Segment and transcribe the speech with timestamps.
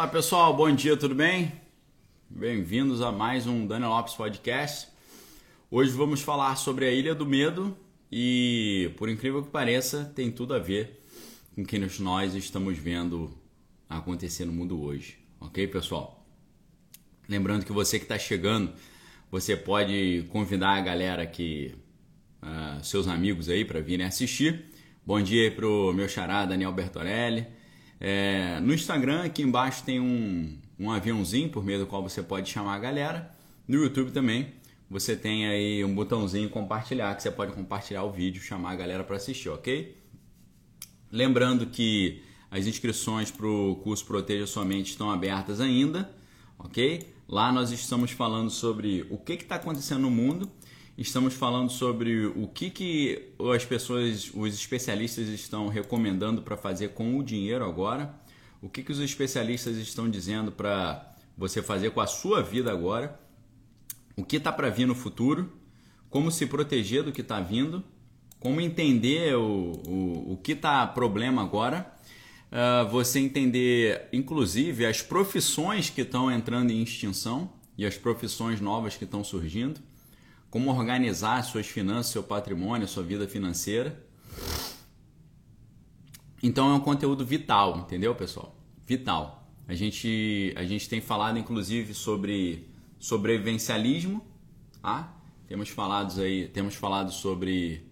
[0.00, 1.52] Olá pessoal, bom dia, tudo bem?
[2.26, 4.88] Bem-vindos a mais um Daniel Lopes Podcast.
[5.70, 7.76] Hoje vamos falar sobre a Ilha do Medo
[8.10, 11.02] e, por incrível que pareça, tem tudo a ver
[11.54, 13.30] com o que nós estamos vendo
[13.90, 16.26] acontecer no mundo hoje, ok, pessoal?
[17.28, 18.72] Lembrando que você que está chegando,
[19.30, 21.74] você pode convidar a galera que
[22.42, 24.64] uh, seus amigos aí para virem assistir.
[25.04, 27.59] Bom dia aí pro meu xará Daniel Bertorelli.
[28.00, 32.48] É, no Instagram, aqui embaixo tem um, um aviãozinho por meio do qual você pode
[32.48, 33.36] chamar a galera.
[33.68, 34.54] No YouTube também
[34.88, 39.04] você tem aí um botãozinho compartilhar que você pode compartilhar o vídeo, chamar a galera
[39.04, 39.96] para assistir, ok?
[41.12, 46.10] Lembrando que as inscrições para o curso Proteja Sua Mente estão abertas ainda,
[46.58, 47.14] ok?
[47.28, 50.50] Lá nós estamos falando sobre o que está acontecendo no mundo
[51.00, 57.16] Estamos falando sobre o que, que as pessoas, os especialistas estão recomendando para fazer com
[57.16, 58.14] o dinheiro agora,
[58.60, 63.18] o que, que os especialistas estão dizendo para você fazer com a sua vida agora,
[64.14, 65.50] o que está para vir no futuro,
[66.10, 67.82] como se proteger do que está vindo,
[68.38, 71.90] como entender o, o, o que está problema agora,
[72.52, 78.98] uh, você entender inclusive as profissões que estão entrando em extinção e as profissões novas
[78.98, 79.80] que estão surgindo
[80.50, 84.04] como organizar suas finanças, seu patrimônio, sua vida financeira.
[86.42, 88.56] Então é um conteúdo vital, entendeu, pessoal?
[88.86, 89.48] Vital.
[89.68, 94.26] A gente, a gente tem falado inclusive sobre sobrevivencialismo,
[94.82, 95.16] tá?
[95.46, 97.86] Temos falado aí, temos falado sobre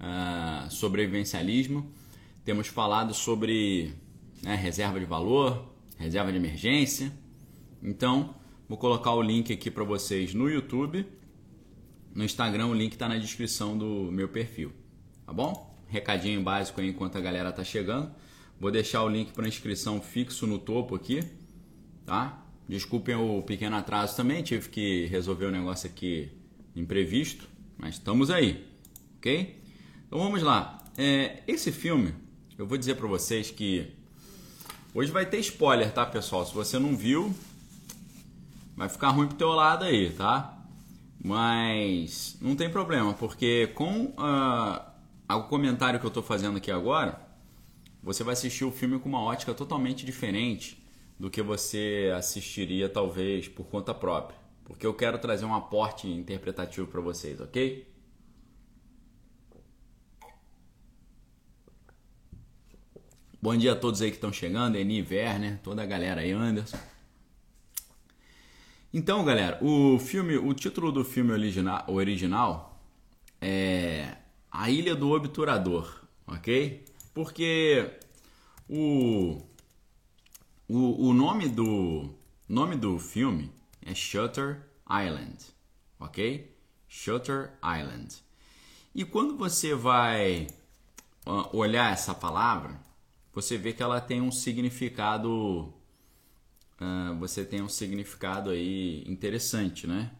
[0.00, 1.92] uh, sobrevivencialismo,
[2.44, 3.94] temos falado sobre
[4.42, 7.12] né, reserva de valor, reserva de emergência.
[7.82, 8.34] Então,
[8.68, 11.06] vou colocar o link aqui para vocês no YouTube
[12.14, 14.72] no Instagram, o link está na descrição do meu perfil,
[15.24, 15.76] tá bom?
[15.88, 18.10] Recadinho básico aí enquanto a galera tá chegando.
[18.60, 21.22] Vou deixar o link para inscrição fixo no topo aqui,
[22.04, 22.44] tá?
[22.68, 26.30] Desculpem o pequeno atraso também, tive que resolver o um negócio aqui
[26.74, 28.66] imprevisto, mas estamos aí,
[29.16, 29.56] ok?
[30.06, 30.78] Então vamos lá.
[30.96, 32.12] É, esse filme,
[32.58, 33.92] eu vou dizer para vocês que
[34.92, 36.44] hoje vai ter spoiler, tá, pessoal?
[36.44, 37.32] Se você não viu,
[38.76, 40.57] vai ficar ruim pro teu lado aí, tá?
[41.22, 47.20] Mas não tem problema, porque com uh, o comentário que eu estou fazendo aqui agora,
[48.02, 50.82] você vai assistir o filme com uma ótica totalmente diferente
[51.18, 54.38] do que você assistiria talvez por conta própria.
[54.64, 57.88] Porque eu quero trazer um aporte interpretativo para vocês, ok?
[63.40, 66.78] Bom dia a todos aí que estão chegando, Eni Werner, toda a galera aí, Anderson.
[68.92, 72.82] Então, galera, o filme, o título do filme original, original
[73.38, 74.16] é
[74.50, 76.86] A Ilha do Obturador, ok?
[77.12, 77.90] Porque
[78.66, 79.42] o,
[80.66, 82.08] o, o nome do
[82.48, 83.52] nome do filme
[83.84, 85.36] é Shutter Island,
[86.00, 86.56] ok?
[86.88, 88.16] Shutter Island.
[88.94, 90.46] E quando você vai
[91.52, 92.80] olhar essa palavra,
[93.34, 95.74] você vê que ela tem um significado
[96.80, 100.10] uh, você tem um significado aí interessante, né?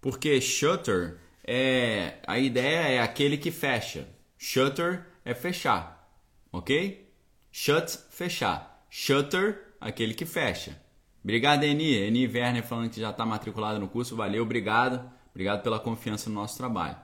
[0.00, 4.08] Porque shutter é a ideia é aquele que fecha.
[4.38, 6.08] Shutter é fechar,
[6.52, 7.10] ok?
[7.50, 8.86] Shut fechar.
[8.90, 10.80] Shutter aquele que fecha.
[11.24, 11.94] Obrigado, Eni.
[11.94, 14.14] Eni Werner falando que já está matriculado no curso.
[14.14, 15.10] Valeu, obrigado.
[15.30, 16.96] Obrigado pela confiança no nosso trabalho.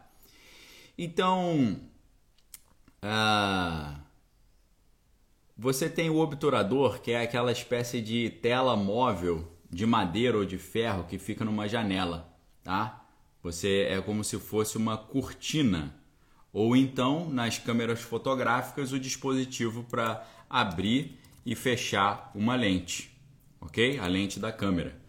[0.97, 1.81] Então,
[3.03, 3.92] uh,
[5.63, 10.59] você tem o obturador, que é aquela espécie de tela móvel de madeira ou de
[10.59, 13.07] ferro que fica numa janela, tá?
[13.45, 15.95] Você é como se fosse uma cortina
[16.53, 23.17] ou então nas câmeras fotográficas o dispositivo para abrir e fechar uma lente,
[23.61, 24.01] ok?
[24.01, 25.01] A lente da câmera.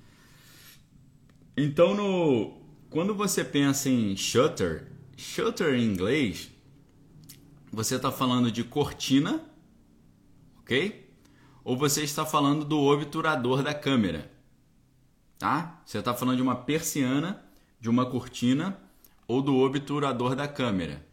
[1.57, 2.61] Então, no,
[2.91, 4.85] quando você pensa em shutter,
[5.17, 6.51] shutter em inglês,
[7.71, 9.51] você está falando de cortina
[10.63, 11.13] ok?
[11.63, 14.31] Ou você está falando do obturador da câmera,
[15.37, 15.81] tá?
[15.85, 17.45] Você está falando de uma persiana,
[17.79, 18.79] de uma cortina
[19.27, 21.05] ou do obturador da câmera.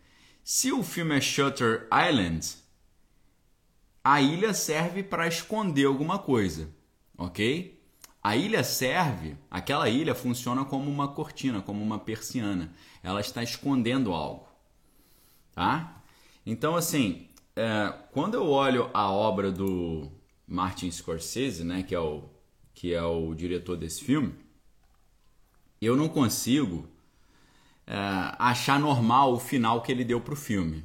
[0.42, 2.56] Se o filme é Shutter Island,
[4.02, 6.68] a ilha serve para esconder alguma coisa,
[7.16, 7.78] ok?
[8.22, 12.72] A ilha serve, aquela ilha funciona como uma cortina, como uma persiana.
[13.02, 14.48] Ela está escondendo algo,
[15.52, 16.02] tá?
[16.44, 20.10] Então, assim, é, quando eu olho a obra do
[20.46, 22.24] Martin Scorsese, né, que é o
[22.72, 24.34] que é o diretor desse filme,
[25.82, 26.88] eu não consigo
[27.86, 27.94] é,
[28.38, 30.84] achar normal o final que ele deu pro filme,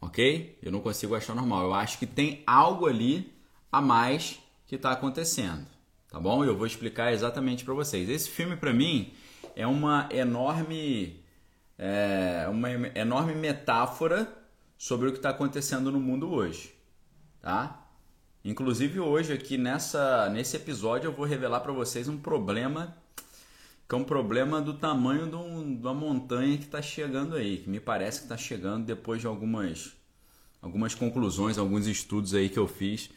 [0.00, 0.58] ok?
[0.62, 1.64] Eu não consigo achar normal.
[1.64, 3.32] Eu acho que tem algo ali
[3.70, 5.66] a mais que está acontecendo,
[6.08, 6.44] tá bom?
[6.44, 8.08] Eu vou explicar exatamente para vocês.
[8.08, 9.12] Esse filme para mim
[9.54, 11.20] é uma enorme
[11.78, 14.32] é, uma enorme metáfora
[14.84, 16.74] sobre o que está acontecendo no mundo hoje,
[17.40, 17.88] tá?
[18.44, 22.94] Inclusive hoje aqui nessa nesse episódio eu vou revelar para vocês um problema
[23.88, 27.56] que é um problema do tamanho de, um, de uma montanha que está chegando aí,
[27.62, 29.94] que me parece que está chegando depois de algumas
[30.60, 33.08] algumas conclusões, alguns estudos aí que eu fiz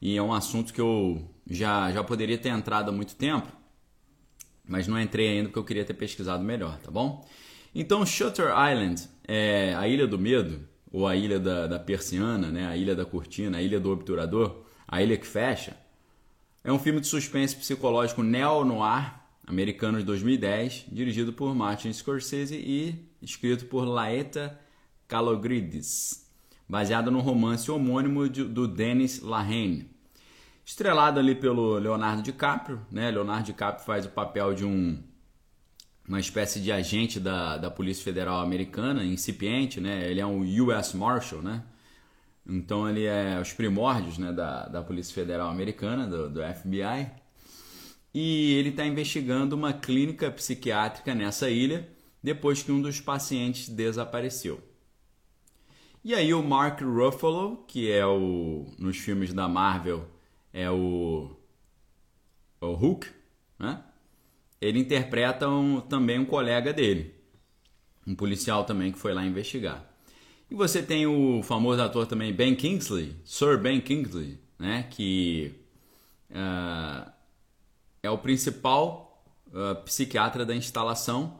[0.00, 3.52] e é um assunto que eu já já poderia ter entrado há muito tempo,
[4.66, 7.28] mas não entrei ainda porque eu queria ter pesquisado melhor, tá bom?
[7.74, 12.66] Então Shutter Island, é a Ilha do Medo ou a Ilha da, da Persiana, né?
[12.66, 15.76] A Ilha da Cortina, a Ilha do Obturador a Ilha que Fecha,
[16.64, 19.14] é um filme de suspense psicológico neo-noir
[19.46, 24.58] americano de 2010, dirigido por Martin Scorsese e escrito por Laeta
[25.06, 26.28] Kalogridis,
[26.68, 29.88] baseado no romance homônimo do Dennis Lehane.
[30.66, 33.12] Estrelado ali pelo Leonardo DiCaprio, né?
[33.12, 35.00] Leonardo DiCaprio faz o papel de um
[36.10, 40.10] uma espécie de agente da, da Polícia Federal Americana, incipiente, né?
[40.10, 41.62] Ele é um US Marshal, né?
[42.44, 47.08] Então ele é os primórdios né, da, da Polícia Federal Americana, do, do FBI.
[48.12, 51.88] E ele está investigando uma clínica psiquiátrica nessa ilha
[52.20, 54.60] depois que um dos pacientes desapareceu.
[56.02, 60.08] E aí o Mark Ruffalo, que é o nos filmes da Marvel
[60.52, 61.36] é o,
[62.60, 63.06] o Hulk,
[63.56, 63.84] né?
[64.60, 67.14] Ele interpreta um, também um colega dele,
[68.06, 69.90] um policial também que foi lá investigar.
[70.50, 74.86] E você tem o famoso ator também Ben Kingsley, Sir Ben Kingsley, né?
[74.90, 75.54] Que
[76.30, 77.10] uh,
[78.02, 81.38] é o principal uh, psiquiatra da instalação.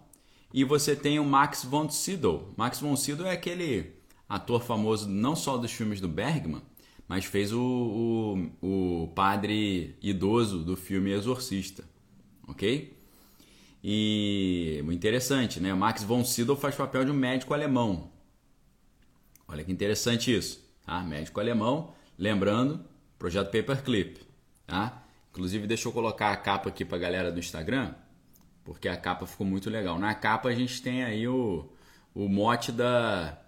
[0.54, 2.52] E você tem o Max von Sydow.
[2.56, 3.94] Max von Sydow é aquele
[4.28, 6.62] ator famoso não só dos filmes do Bergman,
[7.08, 11.84] mas fez o, o, o padre idoso do filme Exorcista,
[12.46, 12.96] ok?
[13.82, 15.72] E muito interessante, né?
[15.74, 18.10] Max von Sydow faz papel de um médico alemão,
[19.50, 21.02] Olha que interessante isso, tá?
[21.02, 22.84] Médico alemão, lembrando,
[23.18, 24.20] projeto Paperclip,
[24.64, 25.04] tá?
[25.30, 27.92] Inclusive, deixa eu colocar a capa aqui para a galera do Instagram,
[28.62, 29.98] porque a capa ficou muito legal.
[29.98, 31.68] Na capa a gente tem aí o,
[32.14, 33.40] o mote da,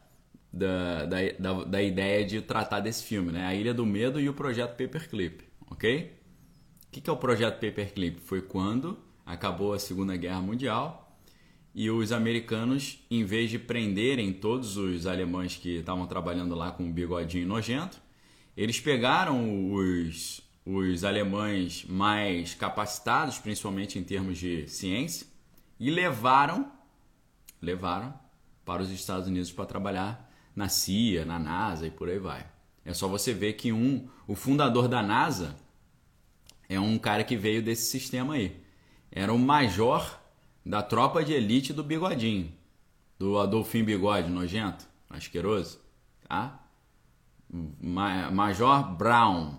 [0.52, 3.46] da, da, da, da ideia de tratar desse filme, né?
[3.46, 6.20] A Ilha do Medo e o projeto Paperclip, ok?
[6.88, 8.20] O que, que é o projeto Paperclip?
[8.23, 11.03] Foi quando acabou a Segunda Guerra Mundial
[11.75, 16.85] e os americanos, em vez de prenderem todos os alemães que estavam trabalhando lá com
[16.85, 18.01] um bigodinho nojento,
[18.55, 25.27] eles pegaram os, os alemães mais capacitados, principalmente em termos de ciência,
[25.81, 26.71] e levaram,
[27.61, 28.13] levaram
[28.65, 32.47] para os Estados Unidos para trabalhar na CIA, na NASA e por aí vai.
[32.85, 35.57] É só você ver que um, o fundador da NASA
[36.69, 38.62] é um cara que veio desse sistema aí.
[39.14, 40.19] Era o major
[40.64, 42.50] da tropa de elite do bigodinho,
[43.19, 45.79] do Adolfinho Bigode nojento, asqueroso,
[46.26, 46.67] tá?
[47.53, 49.59] Major Brown.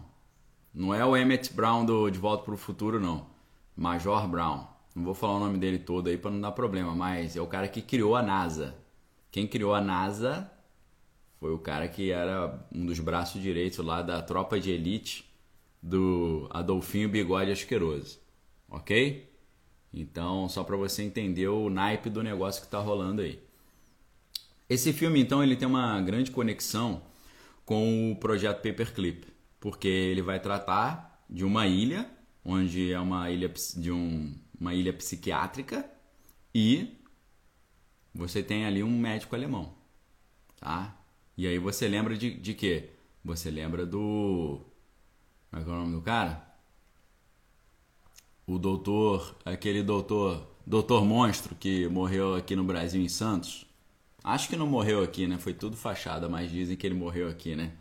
[0.73, 3.27] Não é o Emmett Brown do De Volta para o Futuro, não.
[3.75, 4.65] Major Brown.
[4.95, 7.45] Não vou falar o nome dele todo aí para não dar problema, mas é o
[7.45, 8.75] cara que criou a NASA.
[9.29, 10.51] Quem criou a NASA
[11.39, 15.31] foi o cara que era um dos braços direitos lá da tropa de elite
[15.79, 18.19] do Adolfinho Bigode Asqueroso.
[18.67, 19.32] Ok?
[19.93, 23.39] Então, só para você entender o naipe do negócio que está rolando aí.
[24.67, 27.03] Esse filme, então, ele tem uma grande conexão
[27.65, 29.27] com o projeto Paperclip,
[29.59, 32.09] porque ele vai tratar de uma ilha,
[32.43, 35.89] onde é uma ilha de um, uma ilha psiquiátrica
[36.53, 36.97] e
[38.13, 39.73] você tem ali um médico alemão,
[40.59, 40.97] tá?
[41.37, 42.89] E aí você lembra de, de quê?
[43.23, 44.61] Você lembra do...
[45.49, 46.42] Como é que é o nome do cara?
[48.45, 53.65] O doutor, aquele doutor, doutor monstro que morreu aqui no Brasil em Santos.
[54.23, 55.37] Acho que não morreu aqui, né?
[55.37, 57.71] Foi tudo fachada, mas dizem que ele morreu aqui, né?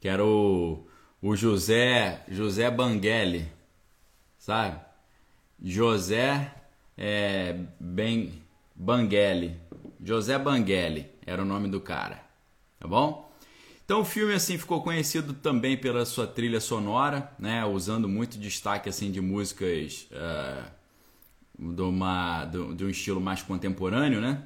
[0.00, 0.86] Que era o,
[1.20, 3.48] o José, José Banguele,
[4.38, 4.80] sabe?
[5.62, 6.54] José
[6.96, 8.42] é, ben,
[8.74, 9.58] Banguele.
[10.02, 12.22] José Banguele era o nome do cara,
[12.78, 13.30] tá bom?
[13.84, 18.88] Então o filme assim ficou conhecido também pela sua trilha sonora, né, usando muito destaque
[18.88, 20.64] assim de músicas uh,
[21.58, 24.42] de, uma, de, de, um estilo mais contemporâneo, né,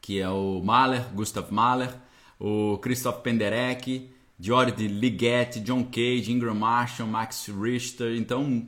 [0.00, 1.92] que é o Mahler, Gustav Mahler,
[2.38, 4.08] o Christoph Penderecki,
[4.38, 8.16] Jordi Ligeti, John Cage, Ingram Marshall, Max Richter.
[8.16, 8.66] Então,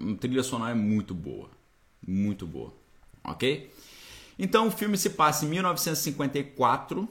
[0.00, 1.48] a trilha sonora é muito boa,
[2.04, 2.72] muito boa,
[3.22, 3.70] ok?
[4.38, 7.08] Então o filme se passa em 1954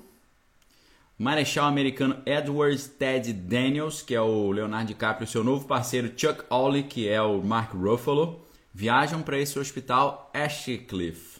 [1.21, 6.81] Marechal americano Edward Ted Daniels, que é o Leonardo DiCaprio, seu novo parceiro Chuck Ollie,
[6.81, 8.41] que é o Mark Ruffalo,
[8.73, 11.39] viajam para esse hospital Ashcliffe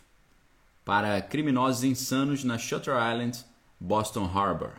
[0.86, 3.44] para criminosos insanos na Shutter Island,
[3.80, 4.74] Boston Harbor.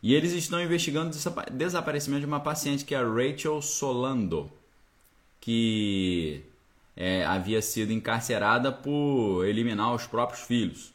[0.00, 4.48] E eles estão investigando o desaparecimento de uma paciente que é Rachel Solando,
[5.40, 6.44] que
[6.96, 10.94] é, havia sido encarcerada por eliminar os próprios filhos.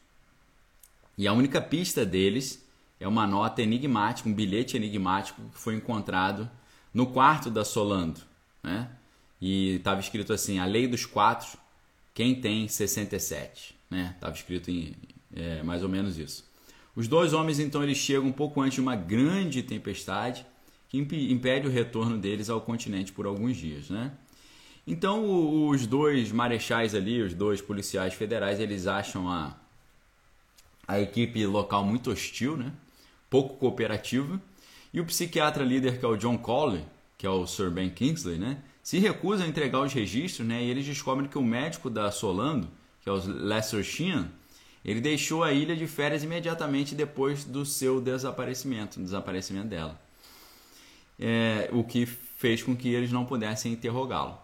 [1.17, 2.70] E a única pista deles
[3.01, 6.49] é uma nota enigmática, um bilhete enigmático que foi encontrado
[6.93, 8.21] no quarto da Solando,
[8.61, 8.89] né?
[9.41, 11.57] E estava escrito assim: a lei dos quatro,
[12.13, 14.11] quem tem 67, né?
[14.15, 14.93] Estava escrito em
[15.35, 16.47] é, mais ou menos isso.
[16.95, 20.45] Os dois homens então eles chegam um pouco antes de uma grande tempestade
[20.87, 24.11] que impede o retorno deles ao continente por alguns dias, né?
[24.85, 29.55] Então os dois marechais ali, os dois policiais federais, eles acham a,
[30.87, 32.71] a equipe local muito hostil, né?
[33.31, 34.39] Pouco cooperativa,
[34.93, 36.85] e o psiquiatra líder, que é o John Colley,
[37.17, 40.69] que é o Sir Ben Kingsley, né, se recusa a entregar os registros, né, e
[40.69, 42.67] eles descobrem que o médico da Solando,
[43.01, 44.29] que é o Lester Sheehan,
[44.83, 49.99] ele deixou a ilha de férias imediatamente depois do seu desaparecimento, desaparecimento dela.
[51.19, 54.37] É, o que fez com que eles não pudessem interrogá-lo.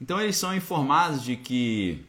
[0.00, 2.04] Então eles são informados de que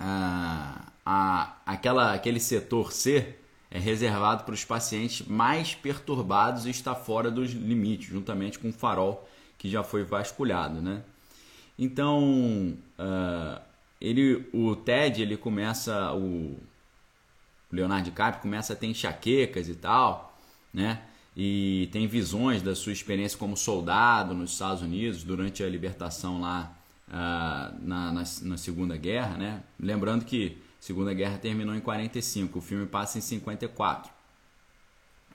[0.00, 3.36] ah, a, aquela, aquele setor C
[3.76, 8.72] é reservado para os pacientes mais perturbados e está fora dos limites, juntamente com o
[8.72, 9.28] farol
[9.58, 11.02] que já foi vasculhado, né?
[11.78, 13.60] Então, uh,
[14.00, 16.56] ele, o TED, ele começa, o
[17.70, 20.34] Leonardo DiCaprio começa a ter enxaquecas e tal,
[20.72, 21.02] né?
[21.36, 26.74] E tem visões da sua experiência como soldado nos Estados Unidos durante a libertação lá
[27.08, 29.62] uh, na, na, na Segunda Guerra, né?
[29.78, 30.56] Lembrando que
[30.86, 34.08] Segunda Guerra terminou em 45, o filme passa em 54.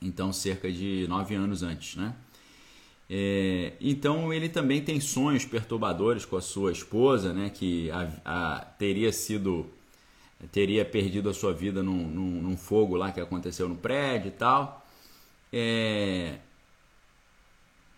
[0.02, 2.16] Então, cerca de nove anos antes, né?
[3.10, 7.50] É, então, ele também tem sonhos perturbadores com a sua esposa, né?
[7.50, 9.70] Que a, a, teria sido...
[10.54, 14.32] Teria perdido a sua vida num, num, num fogo lá que aconteceu no prédio e
[14.32, 14.88] tal.
[15.52, 16.38] É,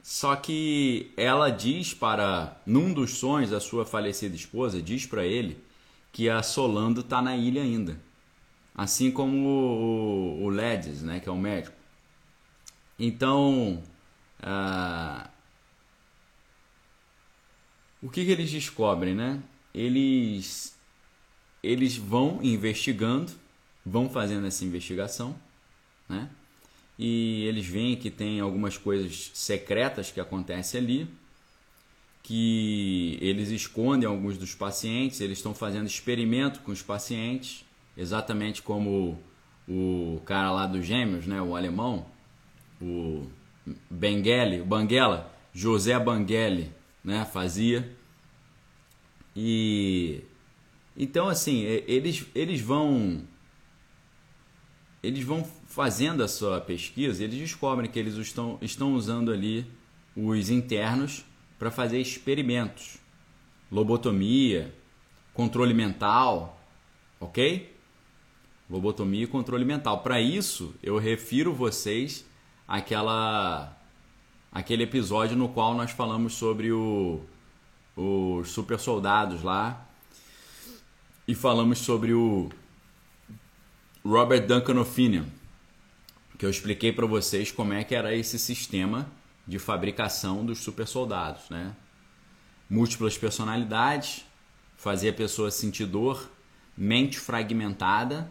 [0.02, 5.62] só que ela diz para, num dos sonhos, a sua falecida esposa diz para ele
[6.14, 8.00] que a Solando está na ilha ainda.
[8.74, 11.76] Assim como o, o, Ledes, né, que é o médico.
[12.98, 13.84] Então,
[14.40, 15.28] uh,
[18.02, 19.42] o que, que eles descobrem, né?
[19.74, 20.78] Eles,
[21.64, 23.32] eles vão investigando,
[23.84, 25.36] vão fazendo essa investigação,
[26.08, 26.30] né?
[26.98, 31.23] E eles veem que tem algumas coisas secretas que acontecem ali
[32.24, 37.66] que eles escondem alguns dos pacientes, eles estão fazendo experimento com os pacientes,
[37.98, 39.20] exatamente como
[39.68, 42.06] o cara lá dos gêmeos, né, o alemão,
[42.82, 43.28] o
[43.90, 46.72] Benguele, o Banguela, José Banguele,
[47.04, 47.94] né, fazia.
[49.36, 50.22] E
[50.96, 53.24] então assim, eles eles vão
[55.02, 59.66] eles vão fazendo a sua pesquisa, eles descobrem que eles estão, estão usando ali
[60.16, 61.26] os internos
[61.64, 62.98] para fazer experimentos,
[63.72, 64.76] lobotomia,
[65.34, 66.62] controle mental,
[67.22, 67.74] ok?
[68.70, 70.04] Lobotomia e controle mental.
[70.04, 72.26] Para isso, eu refiro vocês
[72.68, 73.78] àquela
[74.52, 77.22] aquele episódio no qual nós falamos sobre o,
[77.96, 79.88] os super soldados lá
[81.26, 82.50] e falamos sobre o
[84.04, 85.28] Robert Duncan O'Finian,
[86.38, 89.10] que eu expliquei para vocês como é que era esse sistema
[89.48, 91.76] de fabricação dos super soldados, né?
[92.70, 94.26] Múltiplas personalidades,
[94.78, 96.30] fazer a pessoa sentir dor,
[96.78, 98.30] mente fragmentada,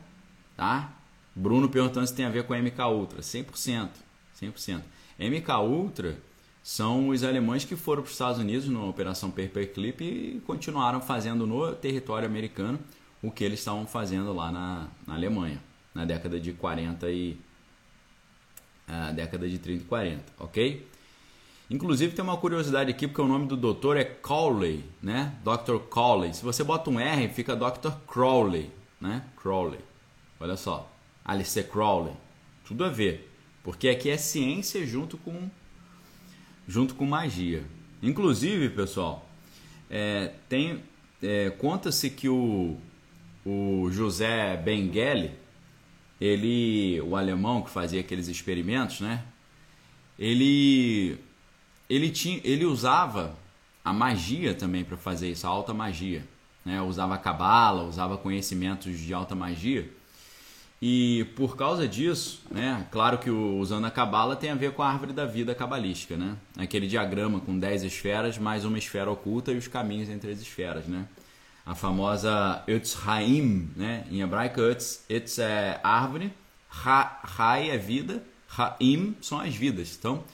[0.57, 0.93] tá?
[1.35, 3.91] Bruno perguntando se tem a ver com MK Ultra, 100%,
[4.41, 4.83] 100%.
[5.19, 6.19] MK Ultra
[6.63, 11.47] são os alemães que foram para os Estados Unidos na Operação Paperclip e continuaram fazendo
[11.47, 12.79] no território americano
[13.23, 15.63] o que eles estavam fazendo lá na, na Alemanha,
[15.95, 17.39] na década de 40 e
[18.87, 20.87] ah, década de 30 e 40, ok?
[21.73, 25.35] Inclusive tem uma curiosidade aqui, porque o nome do doutor é Cowley, né?
[25.43, 25.79] Dr.
[25.89, 26.35] Cowley.
[26.35, 27.93] Se você bota um R, fica Dr.
[28.07, 29.25] Crowley, né?
[29.43, 29.81] Crowley.
[30.39, 30.93] Olha só.
[31.25, 32.13] Alice Crowley.
[32.63, 33.33] Tudo a ver.
[33.65, 35.49] Porque aqui é ciência junto com
[36.69, 37.65] junto com magia.
[38.03, 39.27] Inclusive, pessoal,
[39.89, 40.83] é, tem
[41.23, 42.77] é, conta-se que o,
[43.47, 45.31] o José Bengele,
[46.21, 49.25] ele, o alemão que fazia aqueles experimentos, né?
[50.19, 51.19] Ele
[51.95, 53.37] ele, tinha, ele usava
[53.85, 56.25] a magia também para fazer isso, a alta magia.
[56.65, 56.81] Né?
[56.81, 59.91] Usava cabala, usava conhecimentos de alta magia.
[60.81, 64.89] E por causa disso, né, claro que usando a cabala tem a ver com a
[64.89, 66.37] árvore da vida cabalística, né?
[66.57, 70.87] Aquele diagrama com 10 esferas mais uma esfera oculta e os caminhos entre as esferas,
[70.87, 71.07] né?
[71.65, 74.05] A famosa Utz Haim, né?
[74.11, 76.33] Em hebraico Utz é árvore,
[76.85, 78.21] ha, Hai é vida,
[78.59, 79.97] Haim são as vidas.
[79.97, 80.25] Então,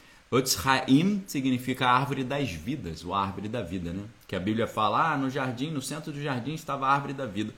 [0.65, 4.05] Haim significa árvore das vidas, ou árvore da vida, né?
[4.27, 7.25] Que a Bíblia fala, ah, no jardim, no centro do jardim estava a árvore da
[7.25, 7.53] vida.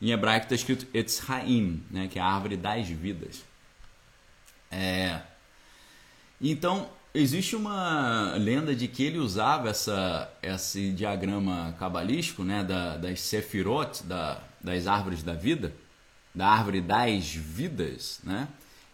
[0.00, 3.42] Em hebraico está escrito Etzraim, né, que é a árvore das vidas.
[4.70, 5.20] É...
[6.40, 13.20] Então, existe uma lenda de que ele usava essa, esse diagrama cabalístico né, da, das
[13.20, 15.72] sefirot, da, das árvores da vida,
[16.32, 18.46] da árvore das vidas, né?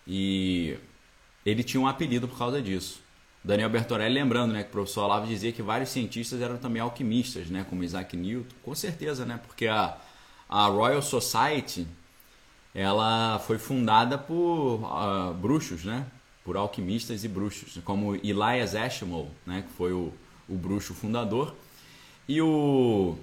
[0.07, 0.79] E
[1.45, 3.01] ele tinha um apelido por causa disso.
[3.43, 7.49] Daniel Bertorelli lembrando, né, que o professor Olavo dizia que vários cientistas eram também alquimistas,
[7.49, 9.99] né, como Isaac Newton, com certeza, né, porque a,
[10.49, 11.87] a Royal Society
[12.75, 16.05] ela foi fundada por uh, bruxos, né?
[16.45, 19.63] Por alquimistas e bruxos, como Elias Ashmole, né?
[19.63, 20.13] Que foi o,
[20.49, 21.55] o bruxo fundador.
[22.29, 23.17] E o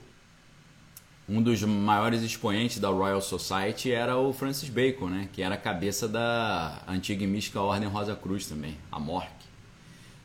[1.32, 5.30] um dos maiores expoentes da Royal Society era o Francis Bacon, né?
[5.32, 9.32] Que era a cabeça da antiga e mística Ordem Rosa Cruz também, a Mork.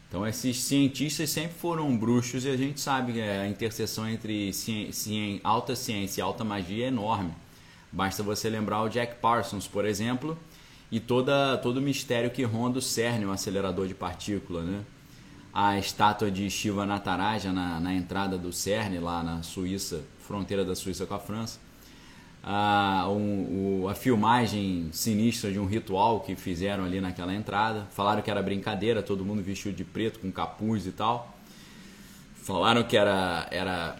[0.09, 5.41] Então esses cientistas sempre foram bruxos e a gente sabe que a interseção entre ciência,
[5.45, 7.33] alta ciência e alta magia é enorme.
[7.93, 10.37] Basta você lembrar o Jack Parsons, por exemplo,
[10.91, 14.81] e toda, todo o mistério que ronda o CERN, o acelerador de partícula, né?
[15.55, 20.75] A estátua de Shiva Nataraja na, na entrada do CERN, lá na Suíça, fronteira da
[20.75, 21.59] Suíça com a França
[22.49, 27.89] a, um, a filmagem sinistra de um ritual que fizeram ali naquela entrada.
[27.91, 31.37] Falaram que era brincadeira, todo mundo vestido de preto com capuz e tal.
[32.37, 33.97] Falaram que era era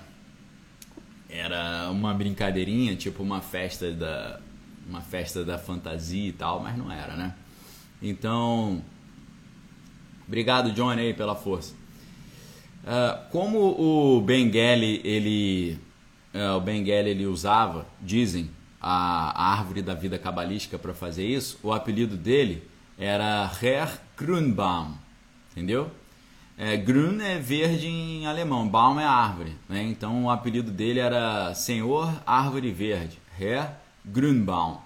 [1.29, 4.41] era uma brincadeirinha, tipo uma festa da
[4.89, 7.35] uma festa da fantasia e tal, mas não era, né?
[8.01, 8.81] Então,
[10.29, 11.75] obrigado Johnny aí pela força.
[12.85, 15.81] Uh, como o Bengali ele
[16.37, 21.59] é, o Benguele ele usava, dizem, a, a árvore da vida cabalística para fazer isso,
[21.63, 22.63] o apelido dele
[22.99, 24.95] era Herr Grünbaum,
[25.51, 25.91] entendeu?
[26.59, 29.83] É, Grün é verde em alemão, Baum é árvore, né?
[29.83, 33.73] então o apelido dele era Senhor Árvore Verde, Herr
[34.05, 34.79] Grünbaum.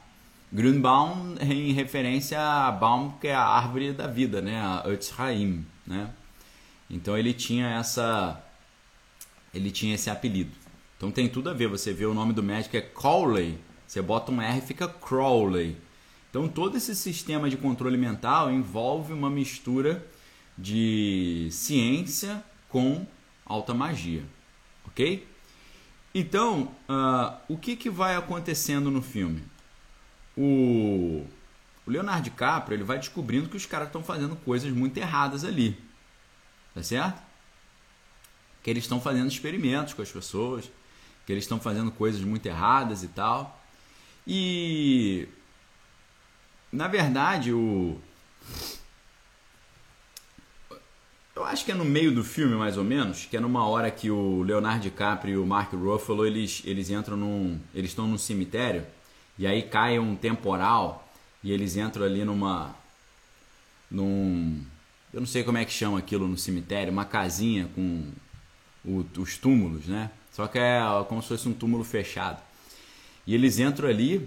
[0.53, 4.61] Grünbaum em referência a Baum, que é a árvore da vida, né?
[4.61, 6.11] a Ötzraim, né?
[6.89, 8.43] Então ele tinha essa
[9.55, 10.51] ele tinha esse apelido.
[11.01, 11.67] Então tem tudo a ver.
[11.67, 13.59] Você vê o nome do médico é Crowley.
[13.87, 15.75] Você bota um R fica Crowley.
[16.29, 20.07] Então todo esse sistema de controle mental envolve uma mistura
[20.59, 23.07] de ciência com
[23.47, 24.23] alta magia,
[24.87, 25.27] ok?
[26.15, 29.43] Então, uh, o que, que vai acontecendo no filme?
[30.37, 31.25] O,
[31.87, 35.81] o Leonardo DiCaprio ele vai descobrindo que os caras estão fazendo coisas muito erradas ali,
[36.75, 37.23] tá certo?
[38.63, 40.71] Que eles estão fazendo experimentos com as pessoas,
[41.31, 43.63] que eles estão fazendo coisas muito erradas e tal.
[44.27, 45.29] E
[46.73, 47.97] na verdade o
[51.37, 53.93] eu acho que é no meio do filme mais ou menos, que é numa hora
[53.93, 58.19] que o Leonardo DiCaprio e o Mark Ruffalo eles eles entram num eles estão num
[58.19, 58.85] cemitério
[59.39, 61.09] e aí cai um temporal
[61.45, 62.75] e eles entram ali numa
[63.89, 64.61] num
[65.13, 68.11] eu não sei como é que chama aquilo no cemitério, uma casinha com
[68.85, 70.11] o, os túmulos, né?
[70.41, 72.41] Só que é como se fosse um túmulo fechado.
[73.27, 74.27] E eles entram ali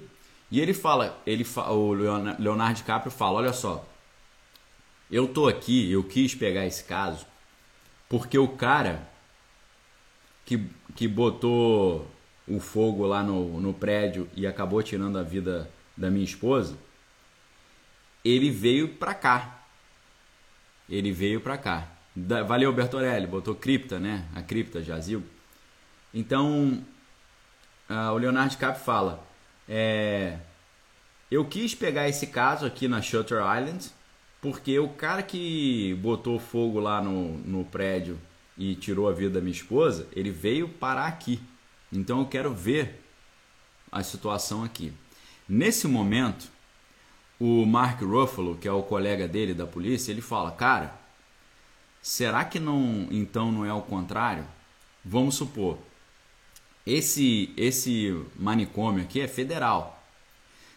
[0.52, 1.92] e ele fala, ele o
[2.38, 3.84] Leonardo DiCaprio fala, olha só,
[5.10, 7.26] eu tô aqui, eu quis pegar esse caso
[8.08, 9.10] porque o cara
[10.46, 12.08] que, que botou
[12.48, 16.78] o fogo lá no, no prédio e acabou tirando a vida da minha esposa,
[18.24, 19.66] ele veio pra cá.
[20.88, 21.88] Ele veio pra cá.
[22.46, 24.28] Valeu, Bertorelli, botou cripta, né?
[24.36, 25.24] A cripta, jazil.
[26.14, 26.84] Então,
[27.90, 29.26] uh, o Leonardo DiCaprio fala:
[29.68, 30.38] é,
[31.32, 33.90] Eu quis pegar esse caso aqui na Shutter Island,
[34.42, 38.20] porque o cara que botou fogo lá no, no prédio
[38.58, 41.42] e tirou a vida da minha esposa, ele veio parar aqui.
[41.92, 43.02] Então eu quero ver
[43.92, 44.94] a situação aqui.
[45.48, 46.48] Nesse momento,
[47.40, 50.94] o Mark Ruffalo, que é o colega dele da polícia, ele fala: Cara,
[52.02, 54.46] será que não então não é o contrário?
[55.04, 55.78] Vamos supor,
[56.86, 60.04] esse, esse manicômio aqui é federal.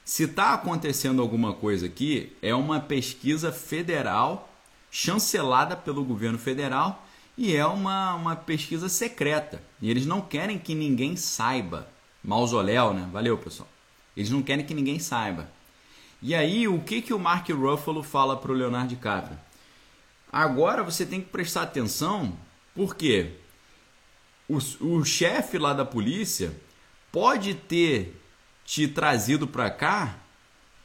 [0.04, 4.48] Se está acontecendo alguma coisa aqui, é uma pesquisa federal
[4.90, 7.04] chancelada pelo governo federal
[7.36, 9.60] e é uma, uma pesquisa secreta.
[9.82, 11.88] E eles não querem que ninguém saiba.
[12.22, 13.08] Mausoléu, né?
[13.12, 13.68] Valeu, pessoal.
[14.16, 15.50] Eles não querem que ninguém saiba.
[16.22, 19.38] E aí, o que, que o Mark Ruffalo fala para o Leonardo DiCaprio?
[20.32, 22.32] Agora você tem que prestar atenção,
[22.74, 23.32] porque
[24.48, 26.54] o, o chefe lá da polícia
[27.10, 28.20] pode ter
[28.64, 30.18] te trazido para cá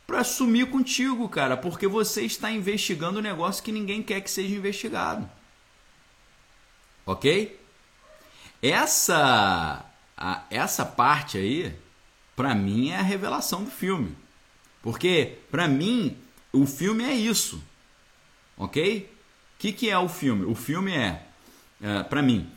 [0.06, 4.54] para sumir contigo, cara, porque você está investigando um negócio que ninguém quer que seja
[4.54, 5.30] investigado.
[7.06, 7.60] Ok?
[8.62, 9.86] Essa,
[10.18, 11.74] a, essa parte aí,
[12.36, 14.16] para mim, é a revelação do filme.
[14.82, 16.18] Porque, para mim,
[16.52, 17.64] o filme é isso.
[18.58, 19.10] Ok?
[19.56, 20.46] O que, que é o filme?
[20.46, 21.26] O filme é,
[21.82, 22.52] é para mim,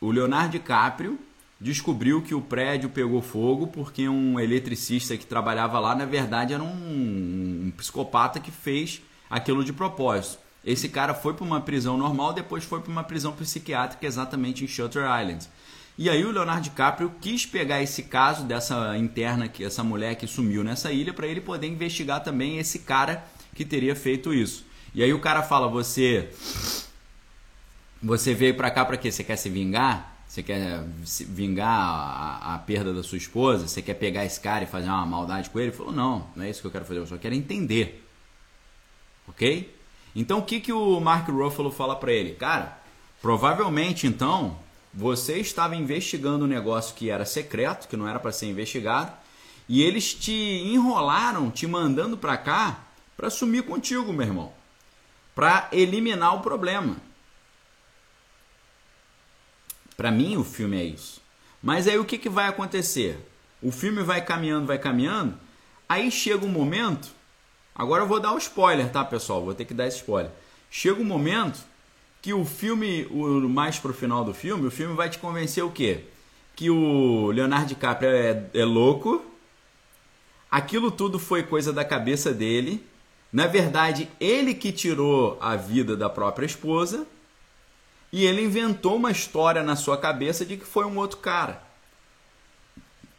[0.00, 1.18] o Leonardo DiCaprio
[1.60, 6.62] descobriu que o prédio pegou fogo porque um eletricista que trabalhava lá, na verdade, era
[6.62, 10.38] um, um psicopata que fez aquilo de propósito.
[10.64, 14.68] Esse cara foi para uma prisão normal, depois foi para uma prisão psiquiátrica, exatamente em
[14.68, 15.46] Shutter Island.
[15.98, 20.26] E aí o Leonardo DiCaprio quis pegar esse caso dessa interna, que essa mulher que
[20.26, 23.22] sumiu nessa ilha, para ele poder investigar também esse cara
[23.54, 24.64] que teria feito isso.
[24.94, 26.30] E aí o cara fala: "Você
[28.02, 29.10] você veio para cá para quê?
[29.10, 30.16] Você quer se vingar?
[30.26, 33.66] Você quer se vingar a, a, perda da sua esposa?
[33.66, 36.44] Você quer pegar esse cara e fazer uma maldade com ele?" Ele falou: "Não, não
[36.44, 38.06] é isso que eu quero fazer, eu só quero entender."
[39.28, 39.74] OK?
[40.14, 42.32] Então o que que o Mark Ruffalo fala para ele?
[42.34, 42.78] Cara,
[43.20, 44.56] provavelmente então
[44.92, 49.12] você estava investigando um negócio que era secreto, que não era para ser investigado,
[49.68, 52.80] e eles te enrolaram, te mandando para cá
[53.16, 54.52] para sumir contigo, meu irmão,
[55.34, 56.96] para eliminar o problema.
[60.00, 61.20] Para mim, o filme é isso.
[61.62, 63.18] Mas aí o que, que vai acontecer?
[63.60, 65.34] O filme vai caminhando, vai caminhando,
[65.86, 67.10] aí chega um momento.
[67.74, 69.44] Agora eu vou dar um spoiler, tá, pessoal?
[69.44, 70.30] Vou ter que dar esse spoiler.
[70.70, 71.60] Chega um momento
[72.22, 75.70] que o filme, o mais pro final do filme, o filme vai te convencer o
[75.70, 76.04] quê?
[76.56, 79.22] Que o Leonardo DiCaprio é, é louco,
[80.50, 82.82] aquilo tudo foi coisa da cabeça dele.
[83.30, 87.06] Na verdade, ele que tirou a vida da própria esposa
[88.12, 91.62] e ele inventou uma história na sua cabeça de que foi um outro cara.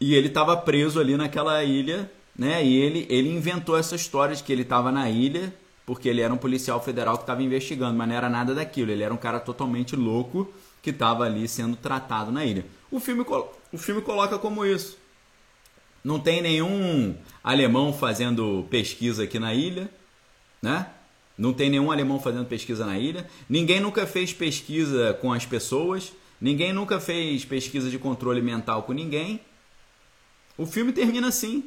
[0.00, 2.64] E ele estava preso ali naquela ilha, né?
[2.64, 5.52] E ele, ele inventou essa história de que ele estava na ilha
[5.84, 8.90] porque ele era um policial federal que estava investigando, mas não era nada daquilo.
[8.90, 12.64] Ele era um cara totalmente louco que estava ali sendo tratado na ilha.
[12.90, 13.24] O filme,
[13.72, 14.96] o filme coloca como isso.
[16.04, 19.88] Não tem nenhum alemão fazendo pesquisa aqui na ilha,
[20.60, 20.86] né?
[21.36, 23.28] Não tem nenhum alemão fazendo pesquisa na ilha.
[23.48, 26.12] Ninguém nunca fez pesquisa com as pessoas.
[26.40, 29.40] Ninguém nunca fez pesquisa de controle mental com ninguém.
[30.58, 31.64] O filme termina assim.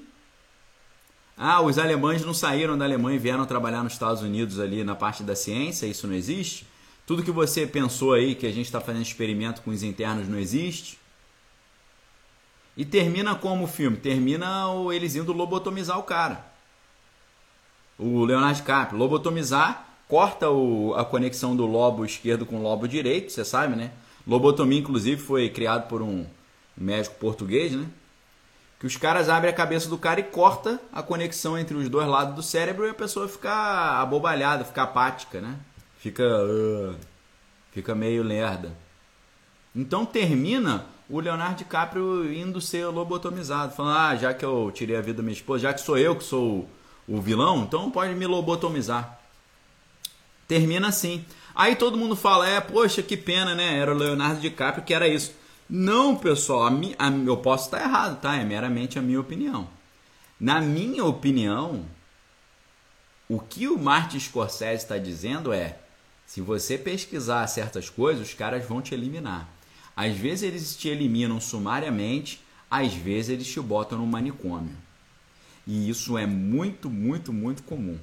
[1.38, 4.96] Ah, os alemães não saíram da Alemanha e vieram trabalhar nos Estados Unidos ali na
[4.96, 6.66] parte da ciência, isso não existe?
[7.06, 10.40] Tudo que você pensou aí que a gente está fazendo experimento com os internos não
[10.40, 10.98] existe?
[12.78, 13.98] E termina como o filme?
[13.98, 16.55] Termina eles indo lobotomizar o cara.
[17.98, 23.32] O Leonardo DiCaprio, lobotomizar, corta o, a conexão do lobo esquerdo com o lobo direito,
[23.32, 23.92] você sabe, né?
[24.28, 26.26] Lobotomia, inclusive, foi criado por um
[26.78, 27.88] médico português, né?
[28.80, 32.08] que os caras abrem a cabeça do cara e corta a conexão entre os dois
[32.08, 33.52] lados do cérebro e a pessoa fica
[34.02, 35.58] abobalhada, fica apática, né?
[35.98, 36.96] Fica uh,
[37.72, 38.72] fica meio lerda.
[39.76, 45.02] Então termina o Leonardo DiCaprio indo ser lobotomizado, falando: "Ah, já que eu tirei a
[45.02, 46.70] vida da minha esposa, já que sou eu que sou
[47.08, 49.20] o, vilão, então pode me lobotomizar".
[50.48, 51.26] Termina assim.
[51.54, 53.78] Aí todo mundo fala: "É, poxa, que pena, né?
[53.78, 55.34] Era o Leonardo DiCaprio que era isso".
[55.70, 58.36] Não, pessoal, a mi, a, eu posso estar errado, tá?
[58.36, 59.68] É meramente a minha opinião.
[60.40, 61.86] Na minha opinião,
[63.28, 65.80] o que o Martin Scorsese está dizendo é:
[66.26, 69.50] se você pesquisar certas coisas, os caras vão te eliminar.
[69.96, 74.76] Às vezes eles te eliminam sumariamente, às vezes eles te botam no manicômio.
[75.68, 77.98] E isso é muito, muito, muito comum.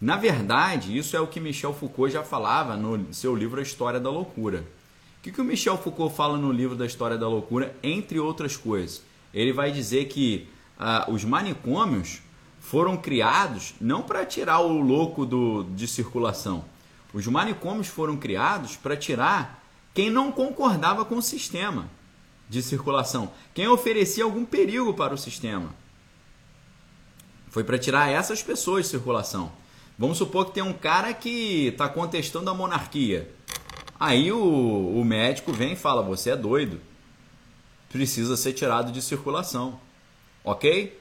[0.00, 3.98] Na verdade, isso é o que Michel Foucault já falava no seu livro A História
[3.98, 4.64] da Loucura.
[5.18, 8.56] O que, que o Michel Foucault fala no livro da História da Loucura, entre outras
[8.56, 9.02] coisas?
[9.34, 12.20] Ele vai dizer que ah, os manicômios
[12.60, 16.64] foram criados não para tirar o louco do, de circulação.
[17.12, 21.90] Os manicômios foram criados para tirar quem não concordava com o sistema
[22.48, 25.74] de circulação, quem oferecia algum perigo para o sistema.
[27.50, 29.50] Foi para tirar essas pessoas de circulação.
[29.98, 33.30] Vamos supor que tem um cara que está contestando a monarquia.
[33.98, 36.80] Aí o, o médico vem e fala: você é doido,
[37.90, 39.80] precisa ser tirado de circulação,
[40.44, 40.96] ok?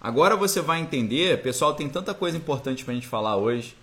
[0.00, 3.76] Agora você vai entender, pessoal, tem tanta coisa importante para a gente falar hoje.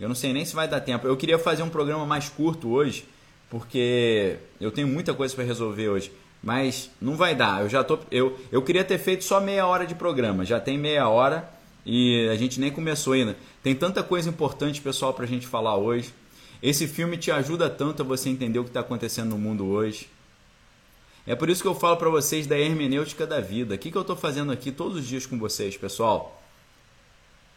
[0.00, 1.06] Eu não sei nem se vai dar tempo.
[1.06, 3.06] Eu queria fazer um programa mais curto hoje,
[3.50, 6.10] porque eu tenho muita coisa para resolver hoje.
[6.42, 7.62] Mas não vai dar.
[7.62, 10.44] Eu já tô, eu, eu queria ter feito só meia hora de programa.
[10.44, 11.48] Já tem meia hora
[11.84, 13.36] e a gente nem começou ainda.
[13.62, 16.14] Tem tanta coisa importante, pessoal, para a gente falar hoje.
[16.62, 20.08] Esse filme te ajuda tanto a você entender o que está acontecendo no mundo hoje.
[21.26, 23.74] É por isso que eu falo para vocês da hermenêutica da vida.
[23.74, 26.42] O que, que eu estou fazendo aqui todos os dias com vocês, pessoal?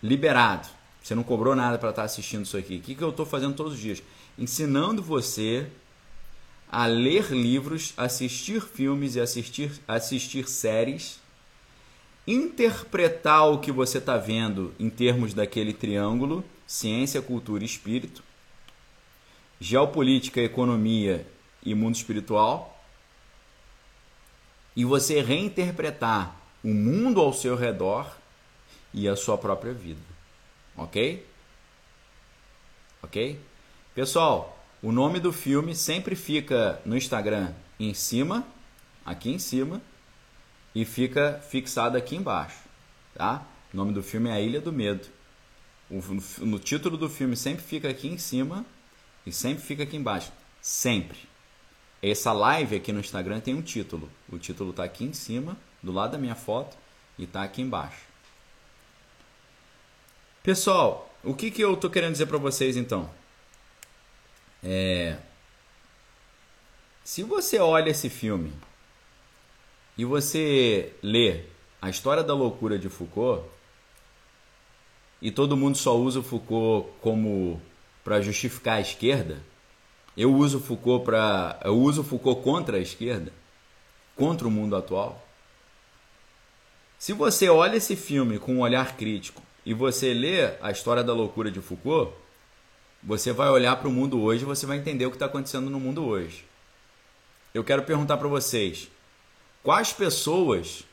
[0.01, 0.67] Liberado.
[1.01, 2.77] Você não cobrou nada para estar tá assistindo isso aqui.
[2.77, 4.01] O que, que eu estou fazendo todos os dias?
[4.37, 5.67] Ensinando você
[6.73, 11.19] a ler livros, assistir filmes e assistir, assistir séries,
[12.25, 18.23] interpretar o que você está vendo em termos daquele triângulo ciência, cultura e espírito,
[19.59, 21.27] geopolítica, economia
[21.63, 22.83] e mundo espiritual
[24.75, 28.11] e você reinterpretar o mundo ao seu redor
[28.91, 30.01] e a sua própria vida.
[30.75, 31.23] Ok?
[33.03, 33.39] Ok?
[33.93, 38.45] Pessoal, o nome do filme sempre fica no Instagram em cima,
[39.05, 39.81] aqui em cima,
[40.75, 42.57] e fica fixado aqui embaixo.
[43.15, 43.47] Tá?
[43.73, 45.07] O nome do filme é A Ilha do Medo.
[45.89, 46.01] O,
[46.45, 48.65] no título do filme sempre fica aqui em cima
[49.25, 50.33] e sempre fica aqui embaixo.
[50.61, 51.17] Sempre.
[52.01, 54.11] Essa live aqui no Instagram tem um título.
[54.29, 56.75] O título está aqui em cima, do lado da minha foto,
[57.17, 58.01] e está aqui embaixo.
[60.43, 63.09] Pessoal, o que, que eu estou querendo dizer para vocês então?
[64.63, 65.17] É...
[67.03, 68.53] Se você olha esse filme
[69.97, 71.41] e você lê
[71.81, 73.45] a história da loucura de Foucault,
[75.21, 77.61] e todo mundo só usa o Foucault como
[78.03, 79.41] para justificar a esquerda,
[80.15, 83.31] eu uso Foucault para eu uso Foucault contra a esquerda,
[84.15, 85.25] contra o mundo atual.
[86.97, 91.13] Se você olha esse filme com um olhar crítico e você lê a história da
[91.13, 92.13] loucura de Foucault,
[93.03, 95.69] você vai olhar para o mundo hoje e você vai entender o que está acontecendo
[95.69, 96.45] no mundo hoje.
[97.53, 98.87] Eu quero perguntar para vocês:
[99.61, 100.83] quais pessoas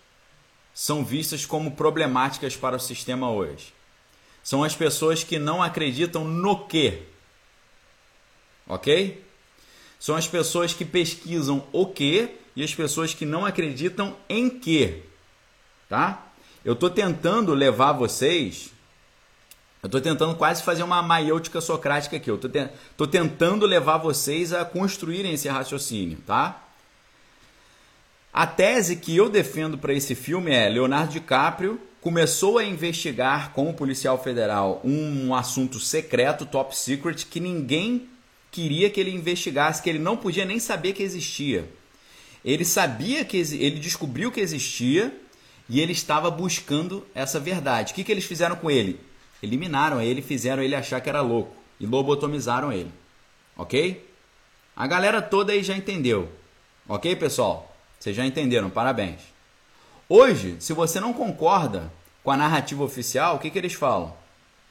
[0.74, 3.72] são vistas como problemáticas para o sistema hoje?
[4.42, 7.04] São as pessoas que não acreditam no quê?
[8.70, 9.22] ok?
[9.98, 15.02] São as pessoas que pesquisam o que e as pessoas que não acreditam em que,
[15.88, 16.26] tá?
[16.64, 18.70] Eu estou tentando levar vocês,
[19.82, 22.30] eu estou tentando quase fazer uma maiêutica socrática aqui.
[22.30, 26.62] Eu estou te, tentando levar vocês a construírem esse raciocínio, tá?
[28.32, 33.74] A tese que eu defendo para esse filme é Leonardo DiCaprio começou a investigar como
[33.74, 38.08] policial federal um assunto secreto, top secret, que ninguém
[38.50, 41.68] queria que ele investigasse, que ele não podia nem saber que existia.
[42.44, 45.14] Ele sabia que ele descobriu que existia
[45.68, 47.92] e ele estava buscando essa verdade.
[47.92, 48.98] O que, que eles fizeram com ele?
[49.42, 52.92] Eliminaram ele, fizeram ele achar que era louco e lobotomizaram ele.
[53.56, 54.08] Ok?
[54.76, 56.30] A galera toda aí já entendeu.
[56.88, 57.74] Ok, pessoal?
[57.98, 59.20] Vocês já entenderam, parabéns.
[60.08, 64.14] Hoje, se você não concorda com a narrativa oficial, o que, que eles falam?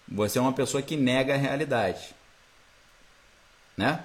[0.08, 2.20] Você é uma pessoa que nega a realidade
[3.80, 4.04] né?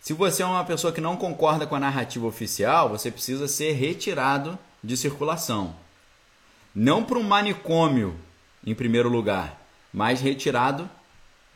[0.00, 3.72] Se você é uma pessoa que não concorda com a narrativa oficial, você precisa ser
[3.72, 5.74] retirado de circulação.
[6.72, 8.16] Não para um manicômio,
[8.64, 9.60] em primeiro lugar,
[9.94, 10.90] mas retirado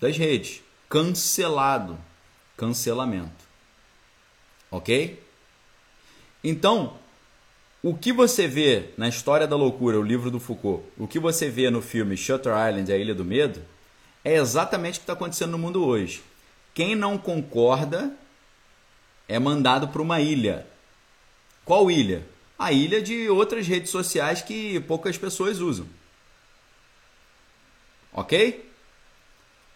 [0.00, 0.62] das redes.
[0.88, 1.98] Cancelado.
[2.56, 3.48] Cancelamento.
[4.70, 5.20] Ok?
[6.44, 6.96] Então,
[7.82, 11.50] o que você vê na História da Loucura, o livro do Foucault, o que você
[11.50, 13.60] vê no filme Shutter Island, A Ilha do Medo,
[14.24, 16.22] é exatamente o que está acontecendo no mundo hoje.
[16.72, 18.12] Quem não concorda
[19.26, 20.64] é mandado para uma ilha.
[21.64, 22.24] Qual ilha?
[22.56, 25.86] A ilha de outras redes sociais que poucas pessoas usam.
[28.12, 28.68] Ok?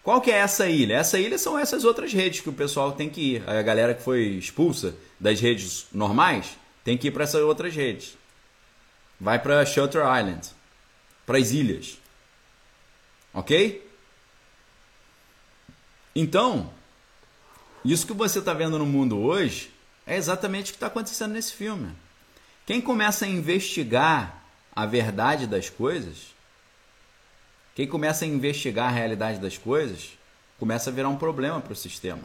[0.02, 0.96] Qual que é essa ilha?
[0.96, 3.48] Essa ilha são essas outras redes que o pessoal tem que ir.
[3.48, 8.16] A galera que foi expulsa das redes normais tem que ir para essas outras redes.
[9.20, 10.48] Vai para Shelter Island,
[11.24, 11.98] para as ilhas.
[13.32, 13.88] Ok?
[16.14, 16.72] Então,
[17.84, 19.70] isso que você está vendo no mundo hoje
[20.04, 21.92] é exatamente o que está acontecendo nesse filme.
[22.66, 26.31] Quem começa a investigar a verdade das coisas,
[27.74, 30.18] quem começa a investigar a realidade das coisas,
[30.58, 32.22] começa a virar um problema para o sistema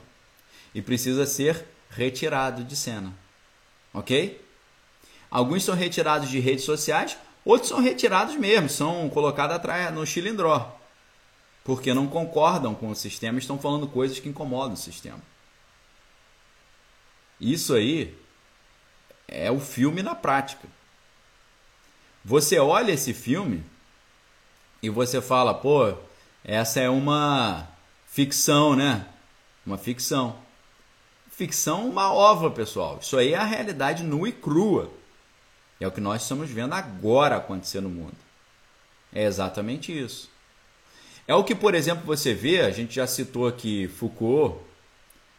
[0.74, 3.14] e precisa ser retirado de cena.
[3.94, 4.44] Ok?
[5.32, 10.78] Alguns são retirados de redes sociais, outros são retirados mesmo, são colocados atrás no chilindró,
[11.64, 15.22] porque não concordam com o sistema, estão falando coisas que incomodam o sistema.
[17.40, 18.18] Isso aí
[19.28, 20.68] é o filme na prática.
[22.24, 23.64] Você olha esse filme
[24.82, 25.94] e você fala, pô,
[26.44, 27.68] essa é uma
[28.08, 29.06] ficção, né?
[29.66, 30.36] Uma ficção.
[31.32, 33.00] Ficção uma ova, pessoal.
[33.02, 34.92] Isso aí é a realidade nua e crua.
[35.80, 38.16] É o que nós estamos vendo agora acontecer no mundo.
[39.14, 40.30] É exatamente isso.
[41.28, 44.60] É o que, por exemplo, você vê, a gente já citou aqui Foucault,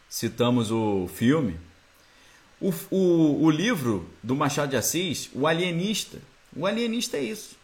[0.07, 1.59] citamos o filme,
[2.61, 6.21] o, o, o livro do Machado de Assis, O Alienista.
[6.55, 7.58] O alienista é isso.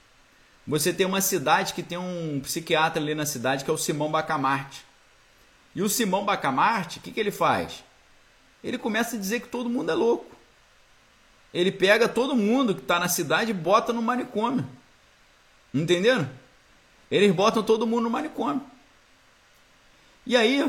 [0.67, 4.09] Você tem uma cidade que tem um psiquiatra ali na cidade que é o Simão
[4.09, 4.83] Bacamarte.
[5.75, 7.83] E o Simão Bacamarte, o que, que ele faz?
[8.63, 10.35] Ele começa a dizer que todo mundo é louco.
[11.53, 14.67] Ele pega todo mundo que está na cidade e bota no manicômio.
[15.73, 16.29] Entenderam?
[17.11, 18.61] Eles botam todo mundo no manicômio.
[20.25, 20.65] E aí,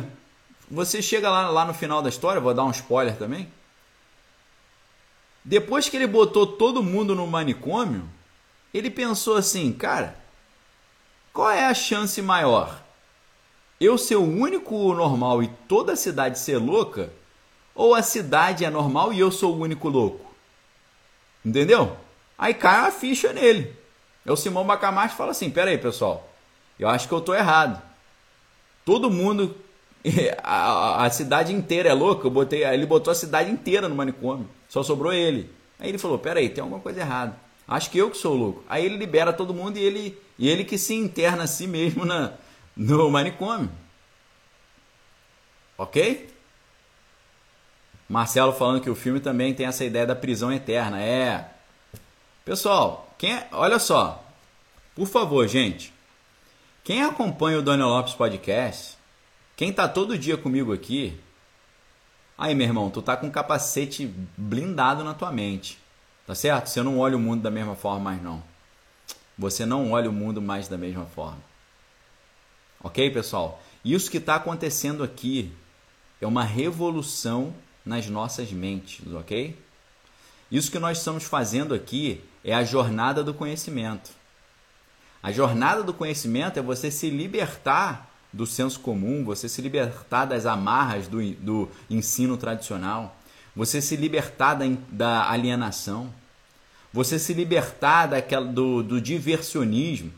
[0.70, 3.50] você chega lá, lá no final da história, vou dar um spoiler também.
[5.42, 8.06] Depois que ele botou todo mundo no manicômio,
[8.76, 10.16] ele pensou assim, cara,
[11.32, 12.82] qual é a chance maior?
[13.80, 17.10] Eu ser o único normal e toda a cidade ser louca?
[17.74, 20.34] Ou a cidade é normal e eu sou o único louco?
[21.44, 21.96] Entendeu?
[22.38, 23.74] Aí cai a ficha nele.
[24.24, 26.28] É o Simão Bacamarte fala assim: pera aí, pessoal,
[26.78, 27.80] eu acho que eu tô errado.
[28.84, 29.54] Todo mundo,
[30.42, 32.26] a, a cidade inteira é louca.
[32.26, 34.48] Eu botei, ele botou a cidade inteira no manicômio.
[34.68, 35.50] Só sobrou ele.
[35.78, 37.45] Aí ele falou: pera aí, tem alguma coisa errada.
[37.68, 38.64] Acho que eu que sou louco.
[38.68, 42.04] Aí ele libera todo mundo e ele, e ele que se interna a si mesmo
[42.04, 42.32] na,
[42.76, 43.70] no manicômio.
[45.76, 46.32] Ok?
[48.08, 51.02] Marcelo falando que o filme também tem essa ideia da prisão eterna.
[51.02, 51.50] É.
[52.44, 54.24] Pessoal, quem é, olha só.
[54.94, 55.92] Por favor, gente.
[56.84, 58.96] Quem acompanha o Daniel Lopes Podcast,
[59.56, 61.18] quem tá todo dia comigo aqui,
[62.38, 65.78] aí, meu irmão, tu tá com um capacete blindado na tua mente.
[66.26, 66.68] Tá certo?
[66.68, 68.42] Você não olha o mundo da mesma forma mais não.
[69.38, 71.38] Você não olha o mundo mais da mesma forma.
[72.80, 73.62] OK, pessoal?
[73.84, 75.52] Isso que está acontecendo aqui
[76.20, 79.56] é uma revolução nas nossas mentes, ok?
[80.50, 84.10] Isso que nós estamos fazendo aqui é a jornada do conhecimento.
[85.22, 90.46] A jornada do conhecimento é você se libertar do senso comum, você se libertar das
[90.46, 93.15] amarras do, do ensino tradicional,
[93.56, 96.12] você se libertar da, da alienação,
[96.92, 100.12] você se libertar daquela, do, do diversionismo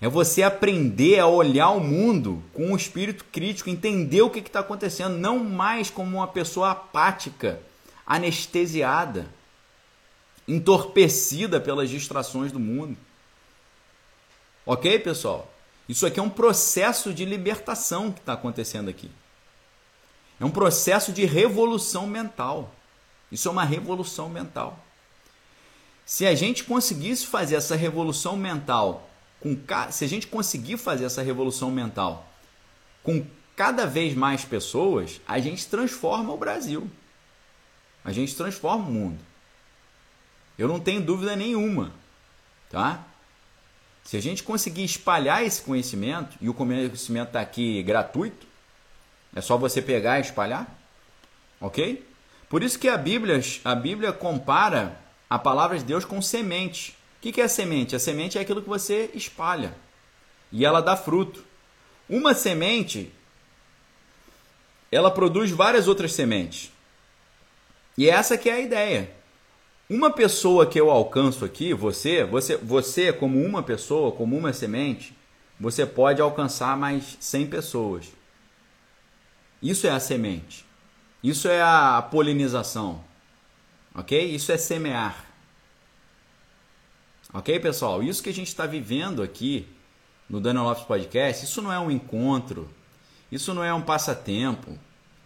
[0.00, 4.60] é você aprender a olhar o mundo com um espírito crítico, entender o que está
[4.60, 7.60] acontecendo, não mais como uma pessoa apática,
[8.06, 9.26] anestesiada,
[10.46, 12.96] entorpecida pelas distrações do mundo.
[14.64, 15.52] Ok, pessoal?
[15.88, 19.10] Isso aqui é um processo de libertação que está acontecendo aqui.
[20.40, 22.74] É um processo de revolução mental.
[23.30, 24.78] Isso é uma revolução mental.
[26.06, 29.56] Se a gente conseguisse fazer essa revolução mental com
[29.90, 32.28] se a gente conseguir fazer essa revolução mental
[33.02, 33.24] com
[33.54, 36.90] cada vez mais pessoas, a gente transforma o Brasil.
[38.04, 39.18] A gente transforma o mundo.
[40.58, 41.92] Eu não tenho dúvida nenhuma,
[42.70, 43.04] tá?
[44.02, 48.47] Se a gente conseguir espalhar esse conhecimento, e o conhecimento está aqui gratuito,
[49.34, 50.66] é só você pegar e espalhar,
[51.60, 52.06] ok?
[52.48, 56.96] Por isso que a Bíblia, a Bíblia compara a palavra de Deus com semente.
[57.18, 57.94] O que, é a semente?
[57.94, 59.74] A semente é aquilo que você espalha
[60.50, 61.44] e ela dá fruto.
[62.08, 63.12] Uma semente,
[64.90, 66.72] ela produz várias outras sementes.
[67.96, 69.10] E essa que é a ideia.
[69.90, 75.16] Uma pessoa que eu alcanço aqui, você, você, você como uma pessoa, como uma semente,
[75.58, 78.17] você pode alcançar mais 100 pessoas.
[79.62, 80.64] Isso é a semente.
[81.22, 83.04] Isso é a polinização.
[83.94, 84.18] OK?
[84.34, 85.24] Isso é semear.
[87.32, 88.02] Ok, pessoal?
[88.02, 89.68] Isso que a gente está vivendo aqui
[90.28, 92.68] no Daniel Lopes Podcast, isso não é um encontro,
[93.32, 94.78] isso não é um passatempo,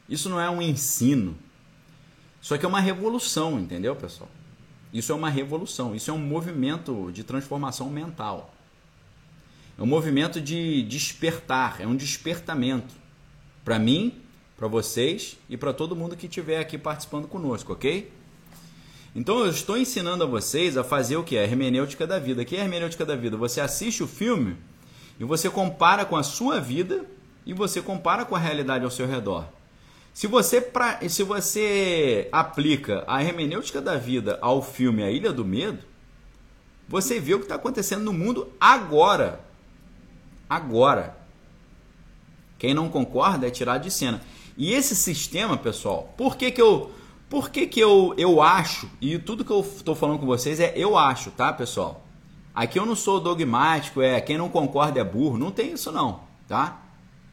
[0.09, 1.37] isso não é um ensino.
[2.41, 4.31] Isso aqui é uma revolução, entendeu, pessoal?
[4.93, 8.53] Isso é uma revolução, isso é um movimento de transformação mental.
[9.79, 13.02] É um movimento de despertar, é um despertamento.
[13.65, 14.21] Para mim,
[14.57, 18.13] para vocês e para todo mundo que estiver aqui participando conosco, ok?
[19.15, 21.37] Então eu estou ensinando a vocês a fazer o que?
[21.37, 22.43] A hermenêutica da vida.
[22.43, 23.37] O que é a hermenêutica da vida?
[23.37, 24.57] Você assiste o filme
[25.21, 27.05] e você compara com a sua vida
[27.45, 29.47] e você compara com a realidade ao seu redor.
[30.15, 35.45] Se você, pra, se você aplica a hermenêutica da vida ao filme A Ilha do
[35.45, 35.85] Medo,
[36.89, 39.41] você vê o que está acontecendo no mundo agora.
[40.49, 41.22] Agora.
[42.63, 44.21] Quem não concorda é tirado de cena.
[44.57, 46.93] E esse sistema, pessoal, por que, que eu
[47.29, 50.73] por que, que eu, eu acho, e tudo que eu estou falando com vocês é
[50.77, 52.07] eu acho, tá, pessoal?
[52.55, 56.21] Aqui eu não sou dogmático, é quem não concorda é burro, não tem isso não,
[56.47, 56.83] tá?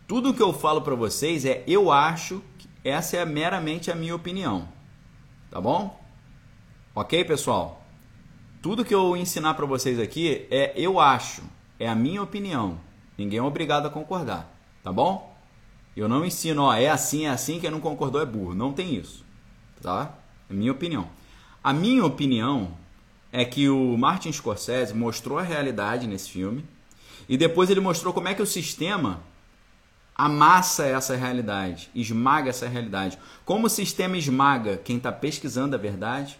[0.08, 2.42] Tudo que eu falo para vocês é eu acho,
[2.84, 4.68] essa é meramente a minha opinião,
[5.52, 6.02] tá bom?
[6.96, 7.84] Ok, pessoal?
[8.64, 11.44] Tudo que eu ensinar para vocês aqui é eu acho,
[11.80, 12.80] é a minha opinião.
[13.16, 15.38] Ninguém é obrigado a concordar, tá bom?
[15.96, 18.56] Eu não ensino, ó, é assim, é assim, quem não concordou é burro.
[18.56, 19.26] Não tem isso,
[19.82, 20.16] tá?
[20.50, 21.10] É minha opinião.
[21.64, 22.72] A minha opinião
[23.32, 26.66] é que o Martin Scorsese mostrou a realidade nesse filme
[27.28, 29.22] e depois ele mostrou como é que o sistema
[30.16, 33.18] amassa essa realidade, esmaga essa realidade.
[33.46, 36.40] Como o sistema esmaga quem está pesquisando a verdade,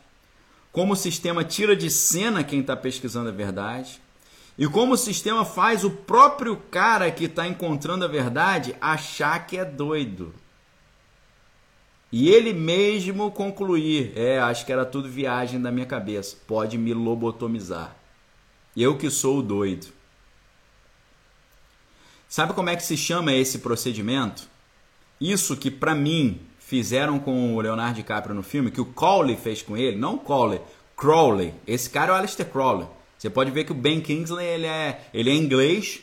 [0.72, 4.02] como o sistema tira de cena quem está pesquisando a verdade,
[4.60, 9.58] e como o sistema faz o próprio cara que está encontrando a verdade achar que
[9.58, 10.34] é doido.
[12.12, 16.94] E ele mesmo concluir, é, acho que era tudo viagem da minha cabeça, pode me
[16.94, 17.96] lobotomizar.
[18.76, 19.88] Eu que sou o doido.
[22.28, 24.46] Sabe como é que se chama esse procedimento?
[25.22, 29.62] Isso que para mim fizeram com o Leonardo DiCaprio no filme, que o Crowley fez
[29.62, 30.60] com ele, não Crowley,
[30.98, 31.54] Crowley.
[31.66, 32.99] Esse cara é o Alistair Crowley.
[33.20, 36.00] Você pode ver que o Ben Kingsley ele é, ele é inglês,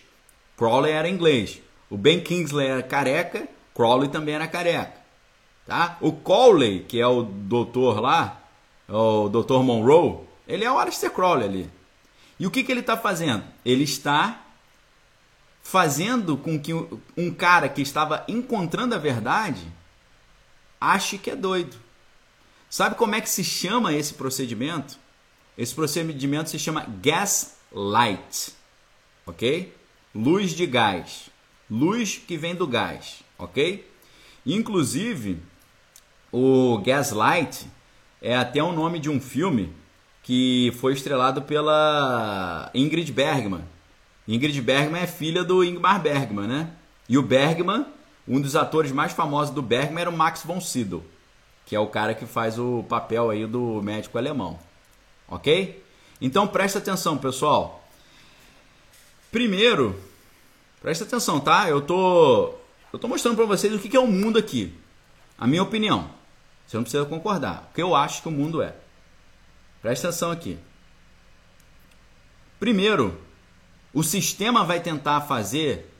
[0.54, 1.62] Crowley era inglês.
[1.88, 5.00] O Ben Kingsley era careca, Crowley também era careca.
[5.66, 5.96] Tá?
[6.02, 8.38] O Crowley, que é o doutor lá,
[8.86, 11.70] o doutor Monroe, ele é o Alistair Crowley ali.
[12.38, 13.44] E o que, que ele está fazendo?
[13.64, 14.42] Ele está
[15.62, 16.74] fazendo com que
[17.16, 19.66] um cara que estava encontrando a verdade
[20.78, 21.76] ache que é doido.
[22.68, 24.98] Sabe como é que se chama esse procedimento?
[25.56, 28.52] Esse procedimento se chama gaslight,
[29.26, 29.74] ok?
[30.14, 31.30] Luz de gás,
[31.70, 33.88] luz que vem do gás, ok?
[34.44, 35.38] Inclusive,
[36.32, 37.66] o Gaslight
[38.22, 39.72] é até o nome de um filme
[40.22, 43.64] que foi estrelado pela Ingrid Bergman,
[44.28, 46.70] Ingrid Bergman é filha do Ingmar Bergman, né?
[47.08, 47.86] E o Bergman,
[48.26, 51.04] um dos atores mais famosos do Bergman era o Max von Sydow,
[51.64, 54.58] que é o cara que faz o papel aí do médico alemão.
[55.28, 55.82] Ok?
[56.20, 57.84] Então presta atenção, pessoal.
[59.30, 60.00] Primeiro,
[60.80, 61.68] presta atenção, tá?
[61.68, 62.54] Eu tô,
[62.92, 64.72] eu tô mostrando para vocês o que é o mundo aqui.
[65.38, 66.10] A minha opinião.
[66.66, 67.68] Você não precisa concordar.
[67.70, 68.74] O que eu acho que o mundo é.
[69.82, 70.58] Presta atenção aqui.
[72.58, 73.20] Primeiro,
[73.92, 75.92] o sistema vai tentar fazer,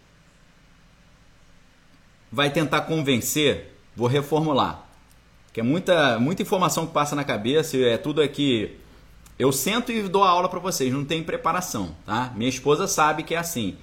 [2.32, 4.84] vai tentar convencer, vou reformular,
[5.52, 8.78] que é muita, muita informação que passa na cabeça, é tudo aqui.
[9.38, 12.32] Eu sento e dou a aula para vocês, não tem preparação, tá?
[12.34, 13.76] Minha esposa sabe que é assim.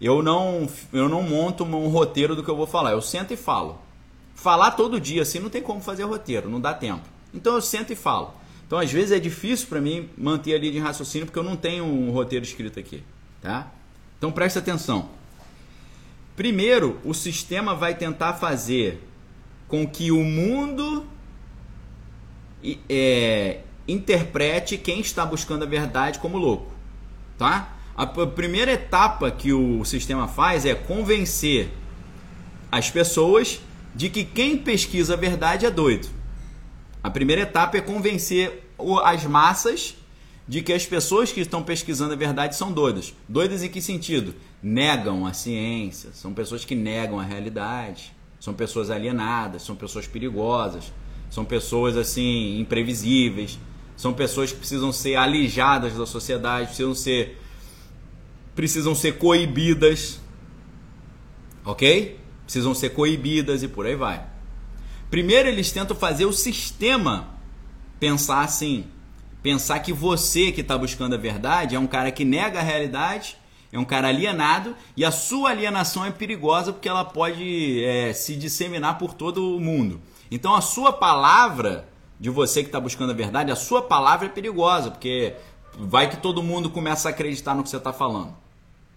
[0.00, 3.36] Eu não, eu não monto um roteiro do que eu vou falar, eu sento e
[3.36, 3.80] falo.
[4.34, 7.08] Falar todo dia assim não tem como fazer roteiro, não dá tempo.
[7.32, 8.34] Então eu sento e falo.
[8.66, 11.56] Então às vezes é difícil para mim manter a linha de raciocínio porque eu não
[11.56, 13.02] tenho um roteiro escrito aqui.
[13.40, 13.70] Tá?
[14.18, 15.08] Então preste atenção.
[16.34, 19.02] Primeiro, o sistema vai tentar fazer
[19.68, 21.06] com que o mundo
[22.88, 26.72] é, interprete quem está buscando a verdade como louco.
[27.38, 27.76] Tá?
[27.96, 31.70] A primeira etapa que o sistema faz é convencer
[32.70, 33.60] as pessoas
[33.94, 36.08] de que quem pesquisa a verdade é doido.
[37.02, 38.70] A primeira etapa é convencer
[39.04, 39.96] as massas
[40.46, 43.14] de que as pessoas que estão pesquisando a verdade são doidas.
[43.28, 44.34] Doidas em que sentido?
[44.62, 50.92] Negam a ciência, são pessoas que negam a realidade, são pessoas alienadas, são pessoas perigosas,
[51.30, 53.58] são pessoas assim imprevisíveis,
[53.96, 57.38] são pessoas que precisam ser alijadas da sociedade, precisam ser
[58.54, 60.20] precisam ser coibidas.
[61.64, 62.18] OK?
[62.44, 64.24] Precisam ser coibidas e por aí vai.
[65.10, 67.28] Primeiro eles tentam fazer o sistema
[67.98, 68.86] pensar assim:
[69.42, 73.36] pensar que você que está buscando a verdade é um cara que nega a realidade,
[73.72, 78.36] é um cara alienado e a sua alienação é perigosa porque ela pode é, se
[78.36, 80.00] disseminar por todo o mundo.
[80.30, 81.88] Então a sua palavra
[82.18, 85.34] de você que está buscando a verdade, a sua palavra é perigosa porque
[85.78, 88.34] vai que todo mundo começa a acreditar no que você está falando,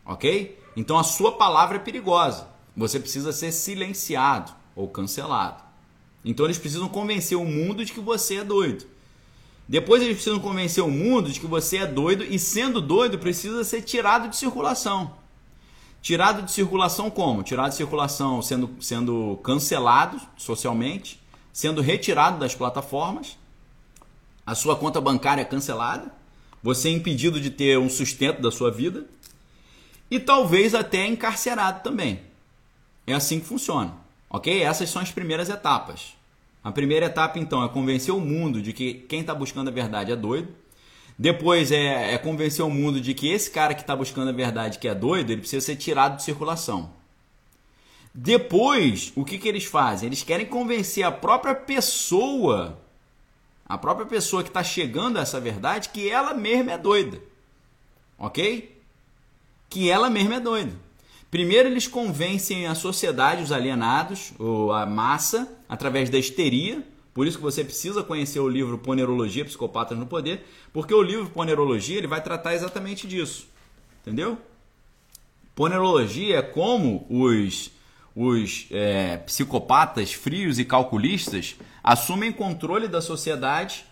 [0.05, 0.57] ok?
[0.75, 2.47] Então a sua palavra é perigosa.
[2.75, 5.61] Você precisa ser silenciado ou cancelado.
[6.23, 8.85] Então eles precisam convencer o mundo de que você é doido.
[9.67, 13.63] Depois eles precisam convencer o mundo de que você é doido e, sendo doido, precisa
[13.63, 15.11] ser tirado de circulação.
[16.01, 17.43] Tirado de circulação como?
[17.43, 23.37] Tirado de circulação sendo, sendo cancelado socialmente, sendo retirado das plataformas,
[24.45, 26.11] a sua conta bancária cancelada,
[26.61, 29.05] você é impedido de ter um sustento da sua vida
[30.09, 32.21] e talvez até encarcerado também.
[33.05, 33.93] É assim que funciona,
[34.29, 34.61] ok?
[34.61, 36.13] Essas são as primeiras etapas.
[36.63, 40.11] A primeira etapa, então, é convencer o mundo de que quem está buscando a verdade
[40.11, 40.49] é doido.
[41.17, 44.79] Depois é, é, convencer o mundo de que esse cara que está buscando a verdade,
[44.79, 46.91] que é doido, ele precisa ser tirado de circulação.
[48.13, 50.07] Depois, o que, que eles fazem?
[50.07, 52.77] Eles querem convencer a própria pessoa
[53.69, 57.21] a própria pessoa que está chegando a essa verdade, que ela mesma é doida.
[58.17, 58.75] Ok?
[59.69, 60.73] Que ela mesma é doida.
[61.29, 66.83] Primeiro, eles convencem a sociedade, os alienados, ou a massa, através da histeria.
[67.13, 70.43] Por isso que você precisa conhecer o livro Ponerologia, Psicopatas no Poder,
[70.73, 73.47] porque o livro Ponerologia ele vai tratar exatamente disso.
[74.01, 74.35] Entendeu?
[75.53, 77.69] Ponerologia é como os,
[78.21, 83.85] os é, psicopatas frios e calculistas assumem controle da sociedade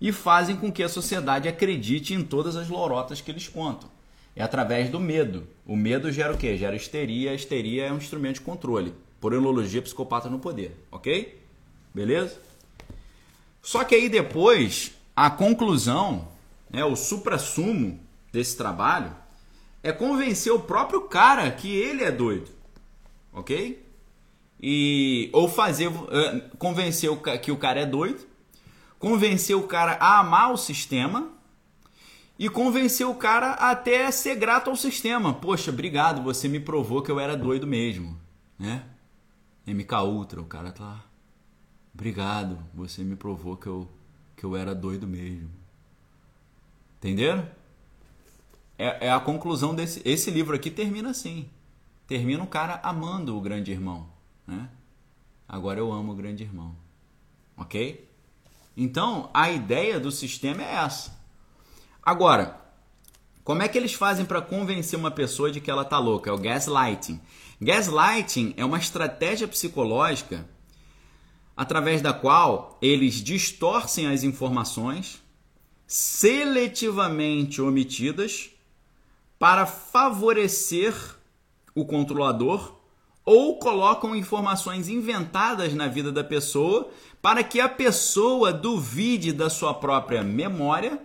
[0.00, 3.90] e fazem com que a sociedade acredite em todas as lorotas que eles contam.
[4.34, 5.46] É através do medo.
[5.66, 6.56] O medo gera o quê?
[6.56, 7.32] Gera histeria.
[7.32, 8.94] A histeria é um instrumento de controle.
[9.20, 10.74] Ponerologia, psicopata no poder.
[10.90, 11.38] Ok?
[11.92, 12.40] Beleza?
[13.60, 16.26] Só que aí depois, a conclusão,
[16.70, 18.00] né, o supra-sumo
[18.32, 19.14] desse trabalho
[19.82, 22.63] é convencer o próprio cara que ele é doido.
[23.34, 23.84] Ok?
[24.60, 28.24] E, ou fazer, uh, convencer o, que o cara é doido,
[28.98, 31.30] convencer o cara a amar o sistema
[32.38, 35.34] e convencer o cara até ser grato ao sistema.
[35.34, 38.18] Poxa, obrigado, você me provou que eu era doido mesmo,
[38.58, 38.84] né?
[39.66, 41.04] MK Ultra, o cara tá.
[41.92, 43.88] Obrigado, você me provou que eu,
[44.36, 45.50] que eu era doido mesmo.
[46.98, 47.48] Entenderam?
[48.78, 50.02] É, é a conclusão desse.
[50.04, 51.48] Esse livro aqui termina assim.
[52.06, 54.08] Termina o cara amando o grande irmão.
[54.46, 54.68] Né?
[55.48, 56.76] Agora eu amo o grande irmão.
[57.56, 58.08] Ok?
[58.76, 61.16] Então, a ideia do sistema é essa.
[62.02, 62.60] Agora,
[63.44, 66.30] como é que eles fazem para convencer uma pessoa de que ela tá louca?
[66.30, 67.20] É o gaslighting.
[67.60, 70.48] Gaslighting é uma estratégia psicológica
[71.56, 75.22] através da qual eles distorcem as informações
[75.86, 78.50] seletivamente omitidas
[79.38, 80.94] para favorecer
[81.74, 82.76] o controlador
[83.24, 86.90] ou colocam informações inventadas na vida da pessoa
[87.22, 91.00] para que a pessoa duvide da sua própria memória,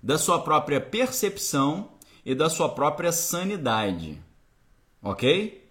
[0.00, 1.90] da sua própria percepção
[2.24, 4.22] e da sua própria sanidade.
[5.02, 5.68] Ok?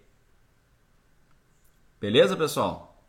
[2.00, 3.02] Beleza, pessoal?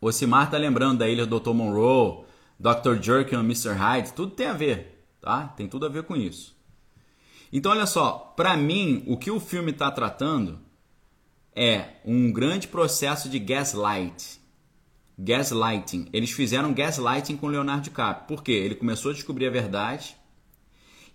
[0.00, 1.54] O Simar tá lembrando da ilha do Dr.
[1.54, 2.24] Monroe,
[2.58, 3.00] Dr.
[3.00, 3.72] Jerkin, Mr.
[3.72, 5.48] Hyde, tudo tem a ver, tá?
[5.56, 6.56] Tem tudo a ver com isso.
[7.52, 10.65] Então, olha só, para mim, o que o filme está tratando
[11.56, 14.38] é um grande processo de gaslight.
[15.18, 16.08] Gaslighting.
[16.12, 18.28] Eles fizeram gaslighting com Leonardo DiCaprio.
[18.28, 18.52] Por quê?
[18.52, 20.14] Ele começou a descobrir a verdade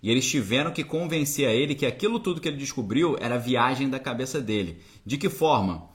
[0.02, 3.88] e eles tiveram que convencer a ele que aquilo tudo que ele descobriu era viagem
[3.88, 4.80] da cabeça dele.
[5.06, 5.88] De que forma?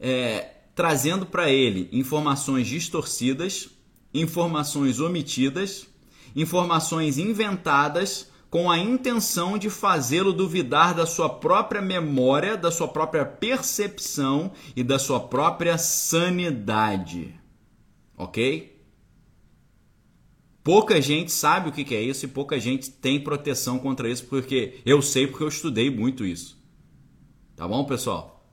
[0.00, 3.68] É, trazendo para ele informações distorcidas,
[4.12, 5.86] informações omitidas,
[6.34, 13.24] informações inventadas com a intenção de fazê-lo duvidar da sua própria memória, da sua própria
[13.24, 17.34] percepção e da sua própria sanidade.
[18.16, 18.78] Ok?
[20.64, 24.80] Pouca gente sabe o que é isso e pouca gente tem proteção contra isso, porque
[24.84, 26.58] eu sei porque eu estudei muito isso.
[27.56, 28.46] Tá bom, pessoal?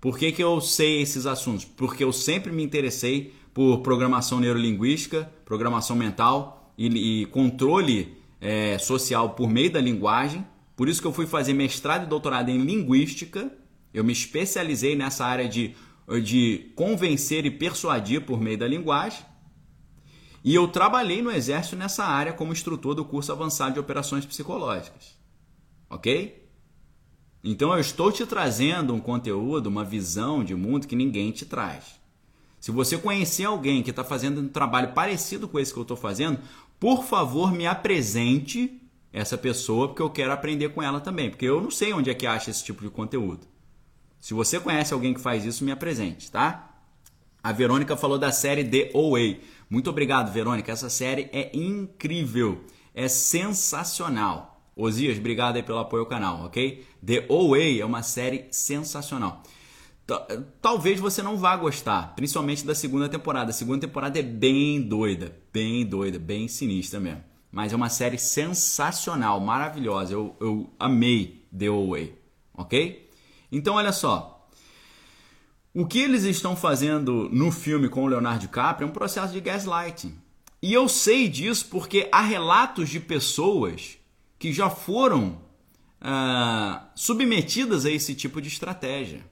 [0.00, 1.64] Por que, que eu sei esses assuntos?
[1.64, 8.14] Porque eu sempre me interessei por programação neurolinguística, programação mental e, e controle
[8.44, 10.46] é, social por meio da linguagem.
[10.76, 13.50] Por isso que eu fui fazer mestrado e doutorado em linguística.
[13.92, 15.74] Eu me especializei nessa área de,
[16.22, 19.24] de convencer e persuadir por meio da linguagem.
[20.44, 25.18] E eu trabalhei no Exército nessa área como instrutor do curso avançado de operações psicológicas.
[25.88, 26.46] Ok?
[27.42, 31.98] Então eu estou te trazendo um conteúdo, uma visão de mundo que ninguém te traz.
[32.64, 35.98] Se você conhecer alguém que está fazendo um trabalho parecido com esse que eu estou
[35.98, 36.40] fazendo,
[36.84, 38.78] por favor, me apresente
[39.10, 42.14] essa pessoa, porque eu quero aprender com ela também, porque eu não sei onde é
[42.14, 43.46] que acha esse tipo de conteúdo.
[44.20, 46.74] Se você conhece alguém que faz isso, me apresente, tá?
[47.42, 49.36] A Verônica falou da série The OA.
[49.70, 50.70] Muito obrigado, Verônica.
[50.70, 52.62] Essa série é incrível,
[52.94, 54.60] é sensacional.
[54.76, 56.84] Osias, obrigado aí pelo apoio ao canal, ok?
[57.02, 59.42] The OA é uma série sensacional.
[60.60, 63.50] Talvez você não vá gostar, principalmente da segunda temporada.
[63.50, 67.24] A segunda temporada é bem doida, bem doida, bem sinistra mesmo.
[67.50, 70.12] Mas é uma série sensacional, maravilhosa.
[70.12, 72.18] Eu, eu amei The Away,
[72.52, 73.10] ok?
[73.50, 74.48] Então, olha só.
[75.72, 79.40] O que eles estão fazendo no filme com o Leonardo DiCaprio é um processo de
[79.40, 80.14] gaslighting.
[80.60, 83.96] E eu sei disso porque há relatos de pessoas
[84.38, 85.40] que já foram
[86.00, 89.24] ah, submetidas a esse tipo de estratégia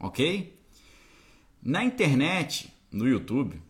[0.00, 0.58] ok?
[1.62, 3.60] Na internet, no YouTube,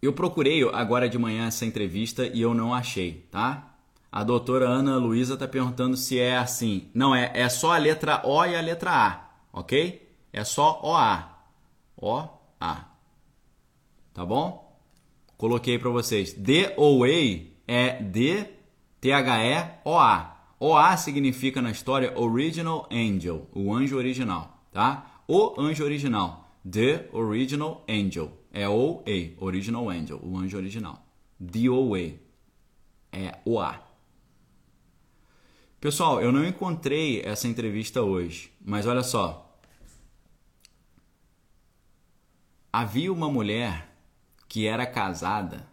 [0.00, 3.76] eu procurei agora de manhã essa entrevista e eu não achei, tá?
[4.10, 6.90] A doutora Ana Luísa está perguntando se é assim.
[6.94, 10.08] Não, é, é só a letra O e a letra A, ok?
[10.32, 11.36] É só OA.
[11.96, 12.86] O-A.
[14.14, 14.68] Tá bom?
[15.38, 16.34] coloquei para vocês.
[16.34, 17.08] DOA
[17.66, 18.50] é D-T-H-E-O-A.
[20.60, 25.17] OA significa na história Original Angel, o anjo original, tá?
[25.28, 26.58] O anjo original.
[26.68, 28.32] The Original Angel.
[28.50, 31.06] É O-A, Original Angel, o anjo original.
[31.38, 32.14] DOA.
[33.12, 33.86] É OA.
[35.78, 39.60] Pessoal, eu não encontrei essa entrevista hoje, mas olha só.
[42.72, 43.94] Havia uma mulher
[44.48, 45.68] que era casada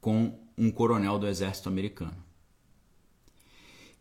[0.00, 2.16] com um coronel do exército americano.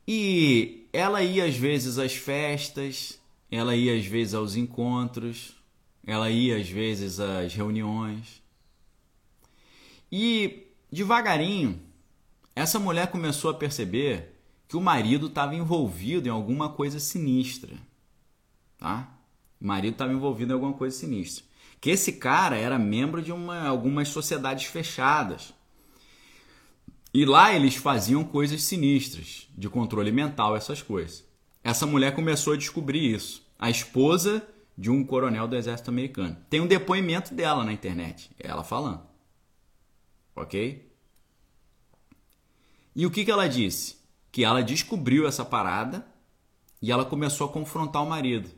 [0.07, 3.18] E ela ia às vezes às festas,
[3.51, 5.55] ela ia às vezes aos encontros,
[6.05, 8.41] ela ia às vezes às reuniões.
[10.11, 11.79] E devagarinho,
[12.55, 14.35] essa mulher começou a perceber
[14.67, 17.75] que o marido estava envolvido em alguma coisa sinistra.
[18.77, 19.09] Tá?
[19.59, 21.49] O marido estava envolvido em alguma coisa sinistra
[21.81, 25.53] que esse cara era membro de uma, algumas sociedades fechadas.
[27.13, 31.23] E lá eles faziam coisas sinistras, de controle mental, essas coisas.
[31.69, 33.47] Essa mulher começou a descobrir isso.
[33.59, 34.43] A esposa
[34.75, 36.35] de um coronel do exército americano.
[36.49, 39.03] Tem um depoimento dela na internet, ela falando.
[40.35, 40.91] Ok?
[42.95, 43.97] E o que, que ela disse?
[44.31, 46.03] Que ela descobriu essa parada
[46.81, 48.49] e ela começou a confrontar o marido.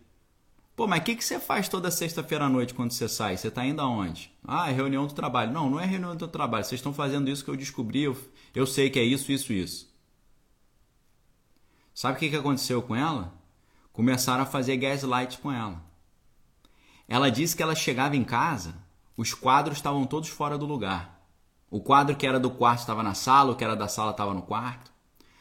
[0.73, 3.35] Pô, mas o que, que você faz toda sexta-feira à noite quando você sai?
[3.35, 4.31] Você está indo aonde?
[4.41, 5.51] Ah, é reunião do trabalho.
[5.51, 6.63] Não, não é reunião do trabalho.
[6.63, 8.03] Vocês estão fazendo isso que eu descobri.
[8.03, 8.17] Eu,
[8.55, 9.90] eu sei que é isso, isso, isso.
[12.01, 13.31] Sabe o que, que aconteceu com ela?
[13.93, 15.83] Começaram a fazer gaslight com ela.
[17.07, 18.73] Ela disse que ela chegava em casa,
[19.15, 21.23] os quadros estavam todos fora do lugar.
[21.69, 24.33] O quadro que era do quarto estava na sala, o que era da sala estava
[24.33, 24.91] no quarto.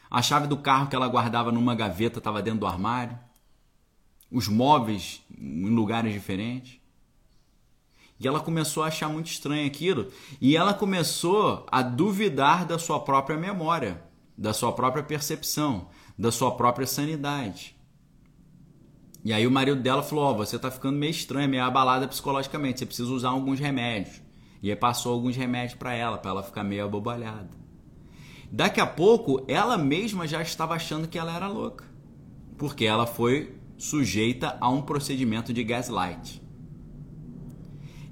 [0.07, 3.17] A chave do carro que ela guardava numa gaveta estava dentro do armário
[4.31, 6.79] os móveis em lugares diferentes.
[8.19, 10.11] E ela começou a achar muito estranho aquilo.
[10.39, 14.03] E ela começou a duvidar da sua própria memória,
[14.37, 17.75] da sua própria percepção, da sua própria sanidade.
[19.23, 22.07] E aí o marido dela falou: Ó, oh, você tá ficando meio estranha, meio abalada
[22.07, 24.21] psicologicamente, você precisa usar alguns remédios.
[24.61, 27.49] E aí passou alguns remédios para ela, para ela ficar meio abobalhada.
[28.51, 31.85] Daqui a pouco, ela mesma já estava achando que ela era louca.
[32.57, 36.41] Porque ela foi sujeita a um procedimento de gaslight.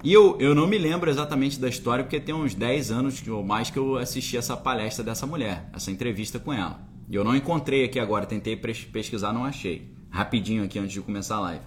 [0.02, 3.44] E eu, eu não me lembro exatamente da história, porque tem uns 10 anos ou
[3.44, 6.89] mais que eu assisti essa palestra dessa mulher, essa entrevista com ela.
[7.10, 9.92] Eu não encontrei aqui agora, tentei pesquisar, não achei.
[10.10, 11.64] Rapidinho aqui antes de começar a live.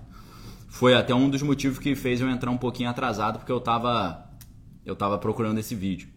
[0.69, 4.31] Foi até um dos motivos que fez eu entrar um pouquinho atrasado, porque eu estava
[4.85, 6.09] eu tava procurando esse vídeo.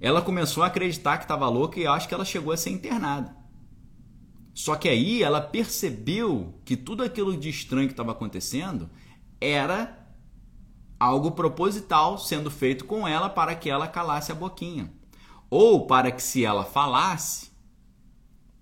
[0.00, 3.34] Ela começou a acreditar que estava louca e acho que ela chegou a ser internada.
[4.52, 8.90] Só que aí ela percebeu que tudo aquilo de estranho que estava acontecendo
[9.40, 9.98] era
[10.98, 14.92] algo proposital sendo feito com ela para que ela calasse a boquinha.
[15.50, 17.53] Ou para que se ela falasse,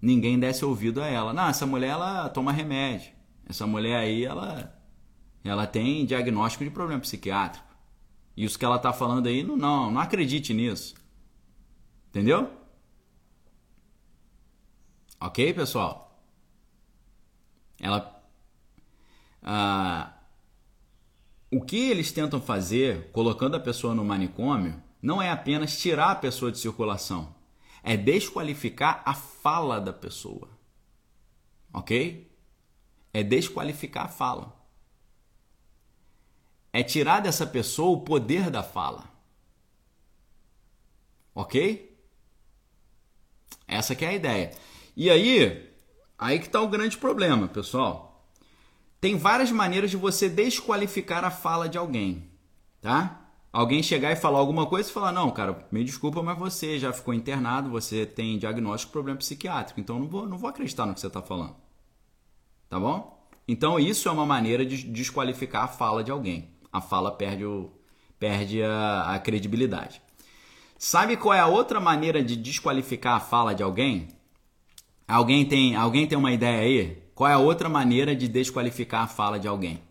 [0.02, 1.32] ninguém desse ouvido a ela.
[1.32, 3.12] Não, essa mulher ela toma remédio.
[3.48, 4.76] Essa mulher aí ela
[5.44, 7.66] ela tem diagnóstico de problema psiquiátrico.
[8.36, 10.94] Isso que ela está falando aí, não, não, não acredite nisso.
[12.08, 12.50] Entendeu?
[15.20, 16.20] Ok, pessoal?
[17.80, 18.22] Ela.
[19.42, 20.12] Ah,
[21.50, 26.16] o que eles tentam fazer, colocando a pessoa no manicômio, não é apenas tirar a
[26.16, 27.34] pessoa de circulação,
[27.82, 30.48] é desqualificar a fala da pessoa.
[31.72, 32.30] Ok?
[33.12, 34.56] É desqualificar a fala.
[36.72, 39.10] É tirar dessa pessoa o poder da fala.
[41.34, 41.98] Ok?
[43.66, 44.56] Essa que é a ideia.
[44.96, 45.70] E aí,
[46.18, 48.30] aí que está o grande problema, pessoal.
[49.00, 52.30] Tem várias maneiras de você desqualificar a fala de alguém,
[52.80, 53.21] tá?
[53.52, 56.92] Alguém chegar e falar alguma coisa e falar: Não, cara, me desculpa, mas você já
[56.92, 60.94] ficou internado, você tem diagnóstico de problema psiquiátrico, então não vou, não vou acreditar no
[60.94, 61.54] que você está falando.
[62.68, 63.22] Tá bom?
[63.46, 66.48] Então, isso é uma maneira de desqualificar a fala de alguém.
[66.72, 67.70] A fala perde, o,
[68.18, 70.00] perde a, a credibilidade.
[70.78, 74.08] Sabe qual é a outra maneira de desqualificar a fala de alguém?
[75.06, 77.02] Alguém tem, alguém tem uma ideia aí?
[77.14, 79.82] Qual é a outra maneira de desqualificar a fala de alguém?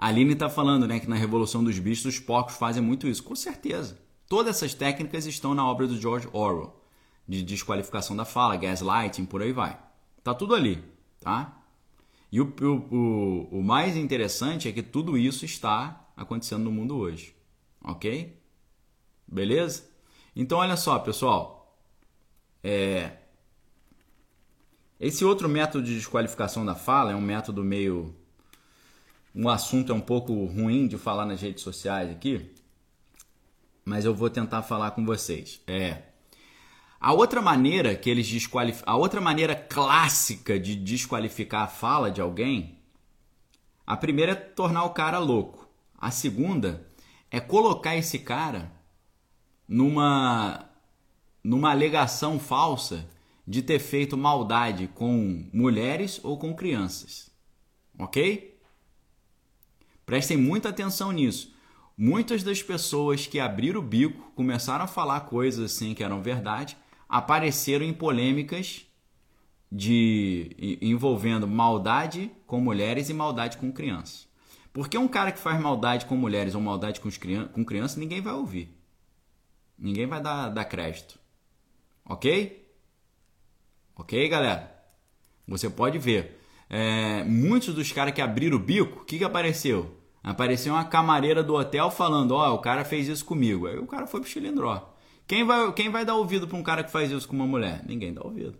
[0.00, 3.22] A Aline está falando né, que na Revolução dos Bichos os porcos fazem muito isso.
[3.22, 3.98] Com certeza.
[4.26, 6.74] Todas essas técnicas estão na obra do George Orwell.
[7.28, 9.78] De desqualificação da fala, gaslighting, por aí vai.
[10.24, 10.82] Tá tudo ali,
[11.20, 11.54] tá?
[12.32, 12.50] E o,
[12.90, 17.36] o, o, mais interessante é que tudo isso está acontecendo no mundo hoje.
[17.84, 18.40] Ok?
[19.28, 19.84] Beleza?
[20.34, 21.78] Então, olha só, pessoal.
[22.64, 23.18] É,
[24.98, 28.14] esse outro método de desqualificação da fala é um método meio.
[29.34, 32.50] Um assunto é um pouco ruim de falar nas redes sociais aqui,
[33.84, 35.60] mas eu vou tentar falar com vocês.
[35.66, 36.02] É.
[37.00, 42.20] A outra maneira que eles desqualificam, a outra maneira clássica de desqualificar a fala de
[42.20, 42.78] alguém,
[43.86, 45.68] a primeira é tornar o cara louco.
[45.98, 46.86] A segunda
[47.30, 48.72] é colocar esse cara
[49.66, 50.66] numa
[51.42, 53.08] numa alegação falsa
[53.46, 57.30] de ter feito maldade com mulheres ou com crianças.
[57.98, 58.49] OK?
[60.10, 61.54] Prestem muita atenção nisso.
[61.96, 66.76] Muitas das pessoas que abriram o bico, começaram a falar coisas assim que eram verdade,
[67.08, 68.86] apareceram em polêmicas
[69.70, 74.26] de envolvendo maldade com mulheres e maldade com crianças.
[74.72, 77.08] Porque um cara que faz maldade com mulheres ou maldade com,
[77.52, 78.76] com crianças, ninguém vai ouvir.
[79.78, 81.20] Ninguém vai dar, dar crédito.
[82.04, 82.68] Ok?
[83.94, 84.76] Ok, galera?
[85.46, 86.40] Você pode ver.
[86.68, 89.99] É, muitos dos caras que abriram o bico, o que, que apareceu?
[90.22, 93.66] Apareceu uma camareira do hotel falando: Ó, oh, o cara fez isso comigo.
[93.66, 94.94] Aí o cara foi pro chilindró.
[95.26, 97.82] Quem vai, quem vai dar ouvido para um cara que faz isso com uma mulher?
[97.86, 98.58] Ninguém dá ouvido.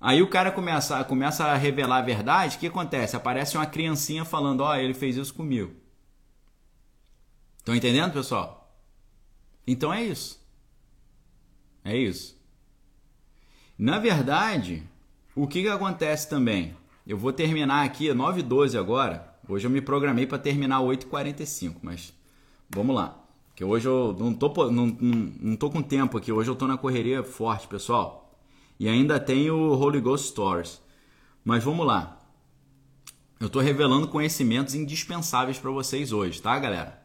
[0.00, 2.56] Aí o cara começa, começa a revelar a verdade.
[2.56, 3.16] O que acontece?
[3.16, 5.72] Aparece uma criancinha falando: Ó, oh, ele fez isso comigo.
[7.58, 8.74] Estão entendendo, pessoal?
[9.66, 10.44] Então é isso.
[11.84, 12.36] É isso.
[13.78, 14.82] Na verdade,
[15.34, 16.76] o que, que acontece também?
[17.06, 19.25] Eu vou terminar aqui 9 h 12 agora.
[19.48, 22.12] Hoje eu me programei para terminar 8h45, mas
[22.68, 23.22] vamos lá.
[23.54, 26.66] Que hoje eu não tô, não, não, não tô com tempo aqui, hoje eu tô
[26.66, 28.38] na correria forte, pessoal.
[28.78, 30.82] E ainda tem o Holy Ghost Stories.
[31.44, 32.20] Mas vamos lá.
[33.38, 37.02] Eu tô revelando conhecimentos indispensáveis para vocês hoje, tá, galera?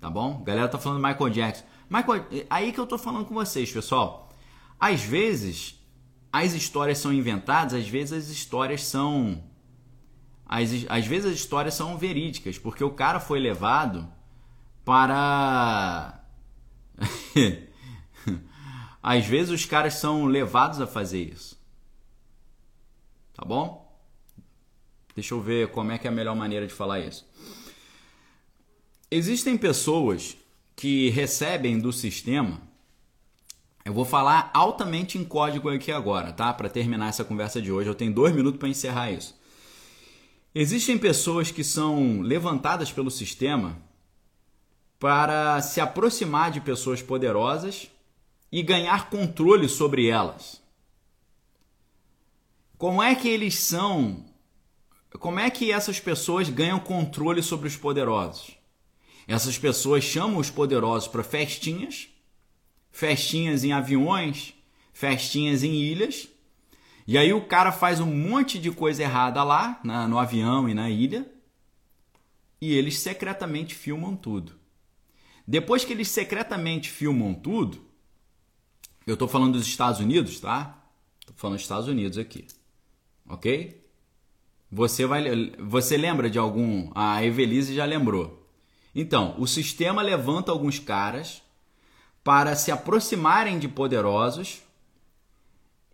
[0.00, 0.42] Tá bom?
[0.42, 1.64] Galera tá falando Michael Jackson.
[1.88, 4.30] Michael, aí que eu tô falando com vocês, pessoal.
[4.80, 5.78] Às vezes
[6.32, 9.44] as histórias são inventadas, às vezes as histórias são
[10.52, 14.06] às, às vezes as histórias são verídicas, porque o cara foi levado
[14.84, 16.22] para.
[19.02, 21.58] às vezes os caras são levados a fazer isso.
[23.32, 23.98] Tá bom?
[25.14, 27.26] Deixa eu ver como é que é a melhor maneira de falar isso.
[29.10, 30.36] Existem pessoas
[30.76, 32.60] que recebem do sistema.
[33.86, 36.52] Eu vou falar altamente em código aqui agora, tá?
[36.52, 37.88] Para terminar essa conversa de hoje.
[37.88, 39.40] Eu tenho dois minutos para encerrar isso.
[40.54, 43.80] Existem pessoas que são levantadas pelo sistema
[44.98, 47.90] para se aproximar de pessoas poderosas
[48.50, 50.60] e ganhar controle sobre elas.
[52.76, 54.24] Como é que eles são?
[55.18, 58.58] Como é que essas pessoas ganham controle sobre os poderosos?
[59.26, 62.08] Essas pessoas chamam os poderosos para festinhas,
[62.90, 64.52] festinhas em aviões,
[64.92, 66.28] festinhas em ilhas,
[67.06, 70.74] e aí o cara faz um monte de coisa errada lá, na, no avião e
[70.74, 71.30] na ilha,
[72.60, 74.52] e eles secretamente filmam tudo.
[75.46, 77.84] Depois que eles secretamente filmam tudo,
[79.06, 80.78] eu estou falando dos Estados Unidos, tá?
[81.20, 82.46] Estou falando dos Estados Unidos aqui,
[83.28, 83.82] ok?
[84.70, 85.24] Você vai,
[85.58, 86.90] você lembra de algum?
[86.94, 88.48] A Evelise já lembrou.
[88.94, 91.42] Então, o sistema levanta alguns caras
[92.22, 94.62] para se aproximarem de poderosos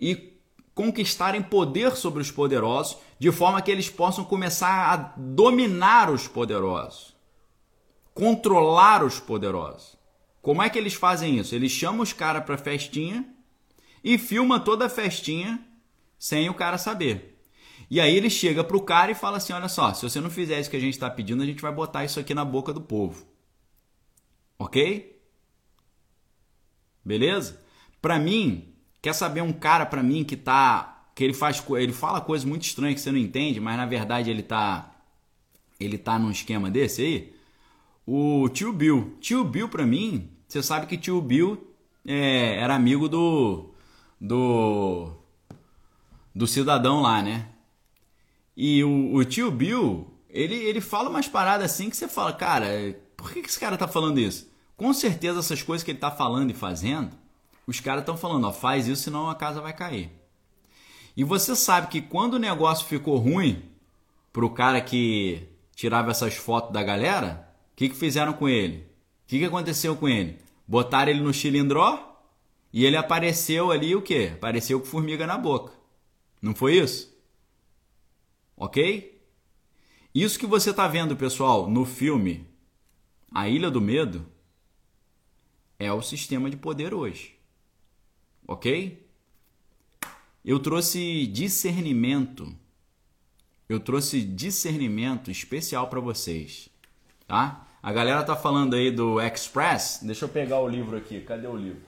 [0.00, 0.38] e
[0.79, 7.16] conquistarem poder sobre os poderosos, de forma que eles possam começar a dominar os poderosos,
[8.14, 9.97] controlar os poderosos.
[10.41, 11.53] Como é que eles fazem isso?
[11.53, 13.29] Eles chamam os caras para festinha
[14.05, 15.61] e filma toda a festinha
[16.16, 17.43] sem o cara saber.
[17.91, 20.61] E aí ele chega pro cara e fala assim: olha só, se você não fizer
[20.61, 22.81] isso que a gente está pedindo, a gente vai botar isso aqui na boca do
[22.81, 23.26] povo.
[24.57, 25.20] Ok?
[27.05, 27.61] Beleza?
[28.01, 32.20] Para mim, Quer saber um cara para mim que tá que ele faz ele fala
[32.20, 34.92] coisas muito estranhas que você não entende, mas na verdade ele tá
[35.80, 37.34] ele tá num esquema desse aí?
[38.07, 39.16] O tio Bill.
[39.20, 41.72] Tio Bill para mim, você sabe que tio Bill
[42.07, 43.70] é, era amigo do
[44.20, 45.12] do
[46.34, 47.49] do cidadão lá, né?
[48.57, 52.66] E o, o tio Bill, ele, ele fala umas paradas assim que você fala, cara,
[53.16, 54.51] por que, que esse cara tá falando isso?
[54.76, 57.11] Com certeza essas coisas que ele tá falando e fazendo
[57.68, 60.10] os caras estão falando, ó, faz isso senão a casa vai cair.
[61.14, 63.62] E você sabe que quando o negócio ficou ruim
[64.32, 65.46] pro cara que
[65.76, 68.78] tirava essas fotos da galera, o que, que fizeram com ele?
[68.78, 70.38] O que, que aconteceu com ele?
[70.66, 72.16] Botaram ele no chilindró
[72.72, 74.32] e ele apareceu ali o quê?
[74.34, 75.74] Apareceu com formiga na boca.
[76.40, 77.14] Não foi isso?
[78.56, 79.20] Ok?
[80.14, 82.48] Isso que você está vendo, pessoal, no filme
[83.30, 84.24] A Ilha do Medo
[85.78, 87.38] é o sistema de poder hoje
[88.49, 89.07] ok?
[90.42, 92.53] Eu trouxe discernimento.
[93.68, 96.70] Eu trouxe discernimento especial para vocês,
[97.26, 97.66] tá?
[97.82, 100.01] A galera tá falando aí do Express.
[100.03, 101.20] Deixa eu pegar o livro aqui.
[101.20, 101.86] Cadê o livro?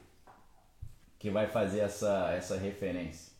[1.18, 3.32] Que vai fazer essa, essa referência.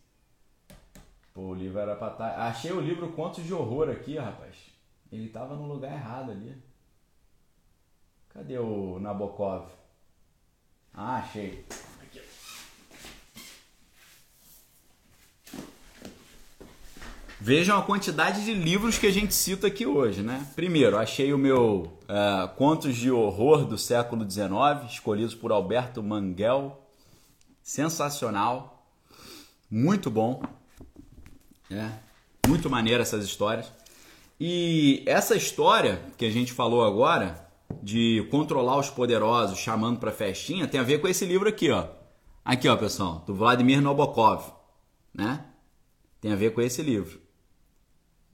[1.35, 2.31] Pô, o livro era pra estar.
[2.31, 2.49] Tá...
[2.49, 4.57] Achei o livro Contos de Horror aqui, rapaz.
[5.13, 6.57] Ele tava no lugar errado ali.
[8.31, 9.69] Cadê o Nabokov?
[10.95, 11.65] Ah, achei.
[17.43, 20.47] Vejam a quantidade de livros que a gente cita aqui hoje, né?
[20.55, 26.87] Primeiro, achei o meu uh, Contos de Horror do século XIX, escolhidos por Alberto Manguel.
[27.63, 28.87] Sensacional.
[29.71, 30.43] Muito bom.
[31.71, 31.89] É,
[32.47, 33.73] muito maneiro essas histórias.
[34.39, 37.49] E essa história que a gente falou agora,
[37.83, 41.89] de controlar os poderosos chamando para festinha, tem a ver com esse livro aqui, ó.
[42.45, 44.53] Aqui, ó, pessoal, do Vladimir Nabokov,
[45.15, 45.47] né?
[46.21, 47.30] Tem a ver com esse livro.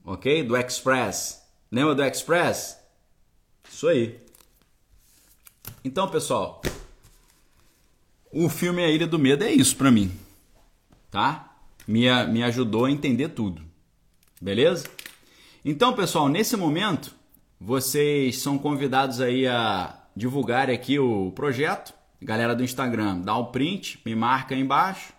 [0.06, 0.44] OK?
[0.44, 1.42] Do Express.
[1.70, 2.78] Lembra do Express?
[3.68, 4.20] Isso aí.
[5.84, 6.62] Então, pessoal,
[8.32, 10.12] o filme A Ilha do Medo é isso para mim.
[11.10, 11.56] Tá?
[11.88, 13.62] Me, me ajudou a entender tudo.
[14.40, 14.88] Beleza?
[15.64, 17.12] Então, pessoal, nesse momento,
[17.60, 21.92] vocês são convidados aí a divulgar aqui o projeto.
[22.22, 25.12] Galera do Instagram, dá o um print, me marca aí embaixo.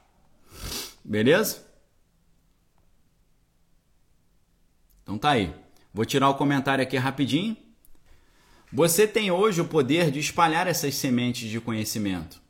[1.04, 1.67] Beleza?
[5.08, 5.56] Então tá aí.
[5.94, 7.56] Vou tirar o comentário aqui rapidinho.
[8.74, 12.42] Você tem hoje o poder de espalhar essas sementes de conhecimento.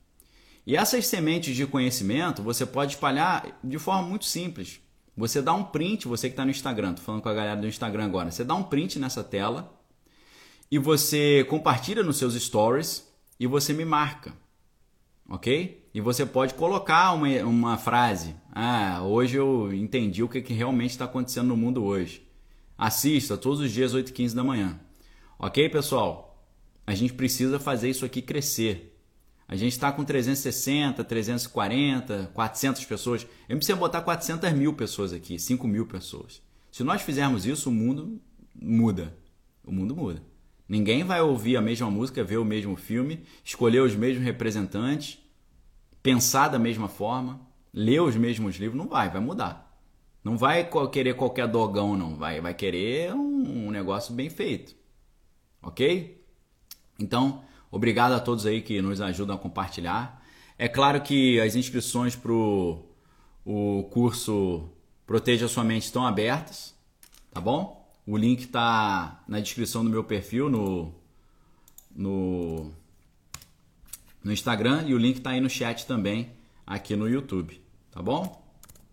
[0.65, 4.79] E essas sementes de conhecimento você pode espalhar de forma muito simples.
[5.15, 7.67] Você dá um print, você que está no Instagram, tô falando com a galera do
[7.67, 8.31] Instagram agora.
[8.31, 9.79] Você dá um print nessa tela
[10.71, 13.07] e você compartilha nos seus stories
[13.39, 14.33] e você me marca,
[15.29, 15.87] ok?
[15.93, 18.35] E você pode colocar uma, uma frase.
[18.51, 22.26] Ah, hoje eu entendi o que, que realmente está acontecendo no mundo hoje.
[22.77, 24.79] Assista todos os dias 8 e 15 da manhã.
[25.39, 26.45] Ok, pessoal?
[26.85, 28.95] A gente precisa fazer isso aqui crescer.
[29.47, 33.25] A gente está com 360, 340, 400 pessoas.
[33.49, 36.41] Eu preciso botar 400 mil pessoas aqui, 5 mil pessoas.
[36.71, 38.21] Se nós fizermos isso, o mundo
[38.53, 39.17] muda.
[39.63, 40.21] O mundo muda.
[40.69, 45.17] Ninguém vai ouvir a mesma música, ver o mesmo filme, escolher os mesmos representantes,
[46.03, 47.41] pensar da mesma forma,
[47.73, 48.77] ler os mesmos livros.
[48.77, 49.66] Não vai, vai mudar.
[50.23, 52.15] Não vai querer qualquer dogão, não.
[52.15, 54.75] Vai, vai querer um, negócio bem feito.
[55.61, 56.23] Ok?
[56.99, 60.23] Então, obrigado a todos aí que nos ajudam a compartilhar.
[60.57, 64.69] É claro que as inscrições para o curso
[65.05, 66.75] Proteja Sua Mente estão abertas,
[67.31, 67.87] tá bom?
[68.05, 70.93] O link está na descrição do meu perfil no,
[71.95, 72.71] no,
[74.23, 76.31] no Instagram e o link está aí no chat também
[76.65, 77.61] aqui no YouTube,
[77.91, 78.46] tá bom?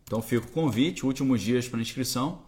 [0.04, 2.42] Então fica o convite, últimos dias para inscrição.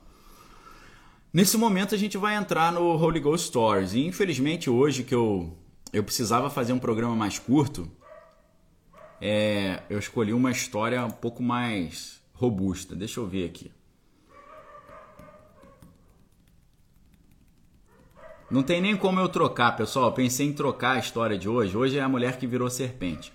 [1.33, 3.95] Nesse momento a gente vai entrar no Holy Ghost Stories.
[3.95, 5.57] E infelizmente hoje que eu,
[5.93, 7.91] eu precisava fazer um programa mais curto,
[9.21, 12.95] é, eu escolhi uma história um pouco mais robusta.
[12.95, 13.71] Deixa eu ver aqui.
[18.51, 20.07] Não tem nem como eu trocar, pessoal.
[20.07, 21.77] Eu pensei em trocar a história de hoje.
[21.77, 23.33] Hoje é a mulher que virou serpente.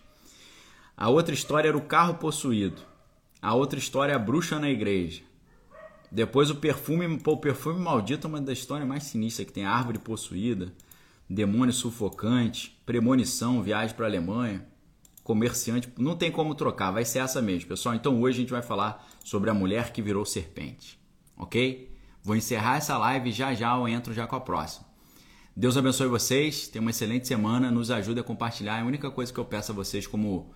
[0.96, 2.82] A outra história era o carro possuído.
[3.42, 5.24] A outra história é a bruxa na igreja.
[6.12, 9.66] Depois o perfume, pô, o perfume maldito é uma das histórias mais sinistras que tem.
[9.66, 10.72] Árvore possuída,
[11.28, 14.64] demônio sufocante, premonição, viagem para a Alemanha,
[15.24, 15.92] comerciante.
[15.98, 17.96] Não tem como trocar, vai ser essa mesmo, pessoal.
[17.96, 21.00] Então hoje a gente vai falar sobre a mulher que virou serpente,
[21.36, 21.90] ok?
[22.24, 24.86] Vou encerrar essa live e já já eu entro já com a próxima.
[25.56, 28.78] Deus abençoe vocês, tenham uma excelente semana, nos ajude a compartilhar.
[28.78, 30.54] É a única coisa que eu peço a vocês como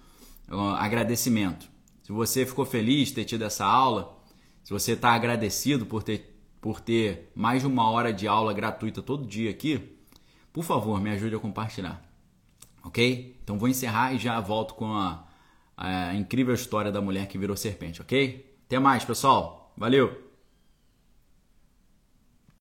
[0.77, 1.73] agradecimento
[2.05, 4.15] se você ficou feliz de ter tido essa aula,
[4.63, 9.01] se você está agradecido por ter, por ter mais de uma hora de aula gratuita
[9.01, 9.97] todo dia aqui,
[10.53, 12.07] por favor, me ajude a compartilhar.
[12.83, 13.35] Ok?
[13.43, 15.25] Então vou encerrar e já volto com a,
[15.75, 18.55] a incrível história da mulher que virou serpente, ok?
[18.67, 19.73] Até mais, pessoal.
[19.75, 20.24] Valeu!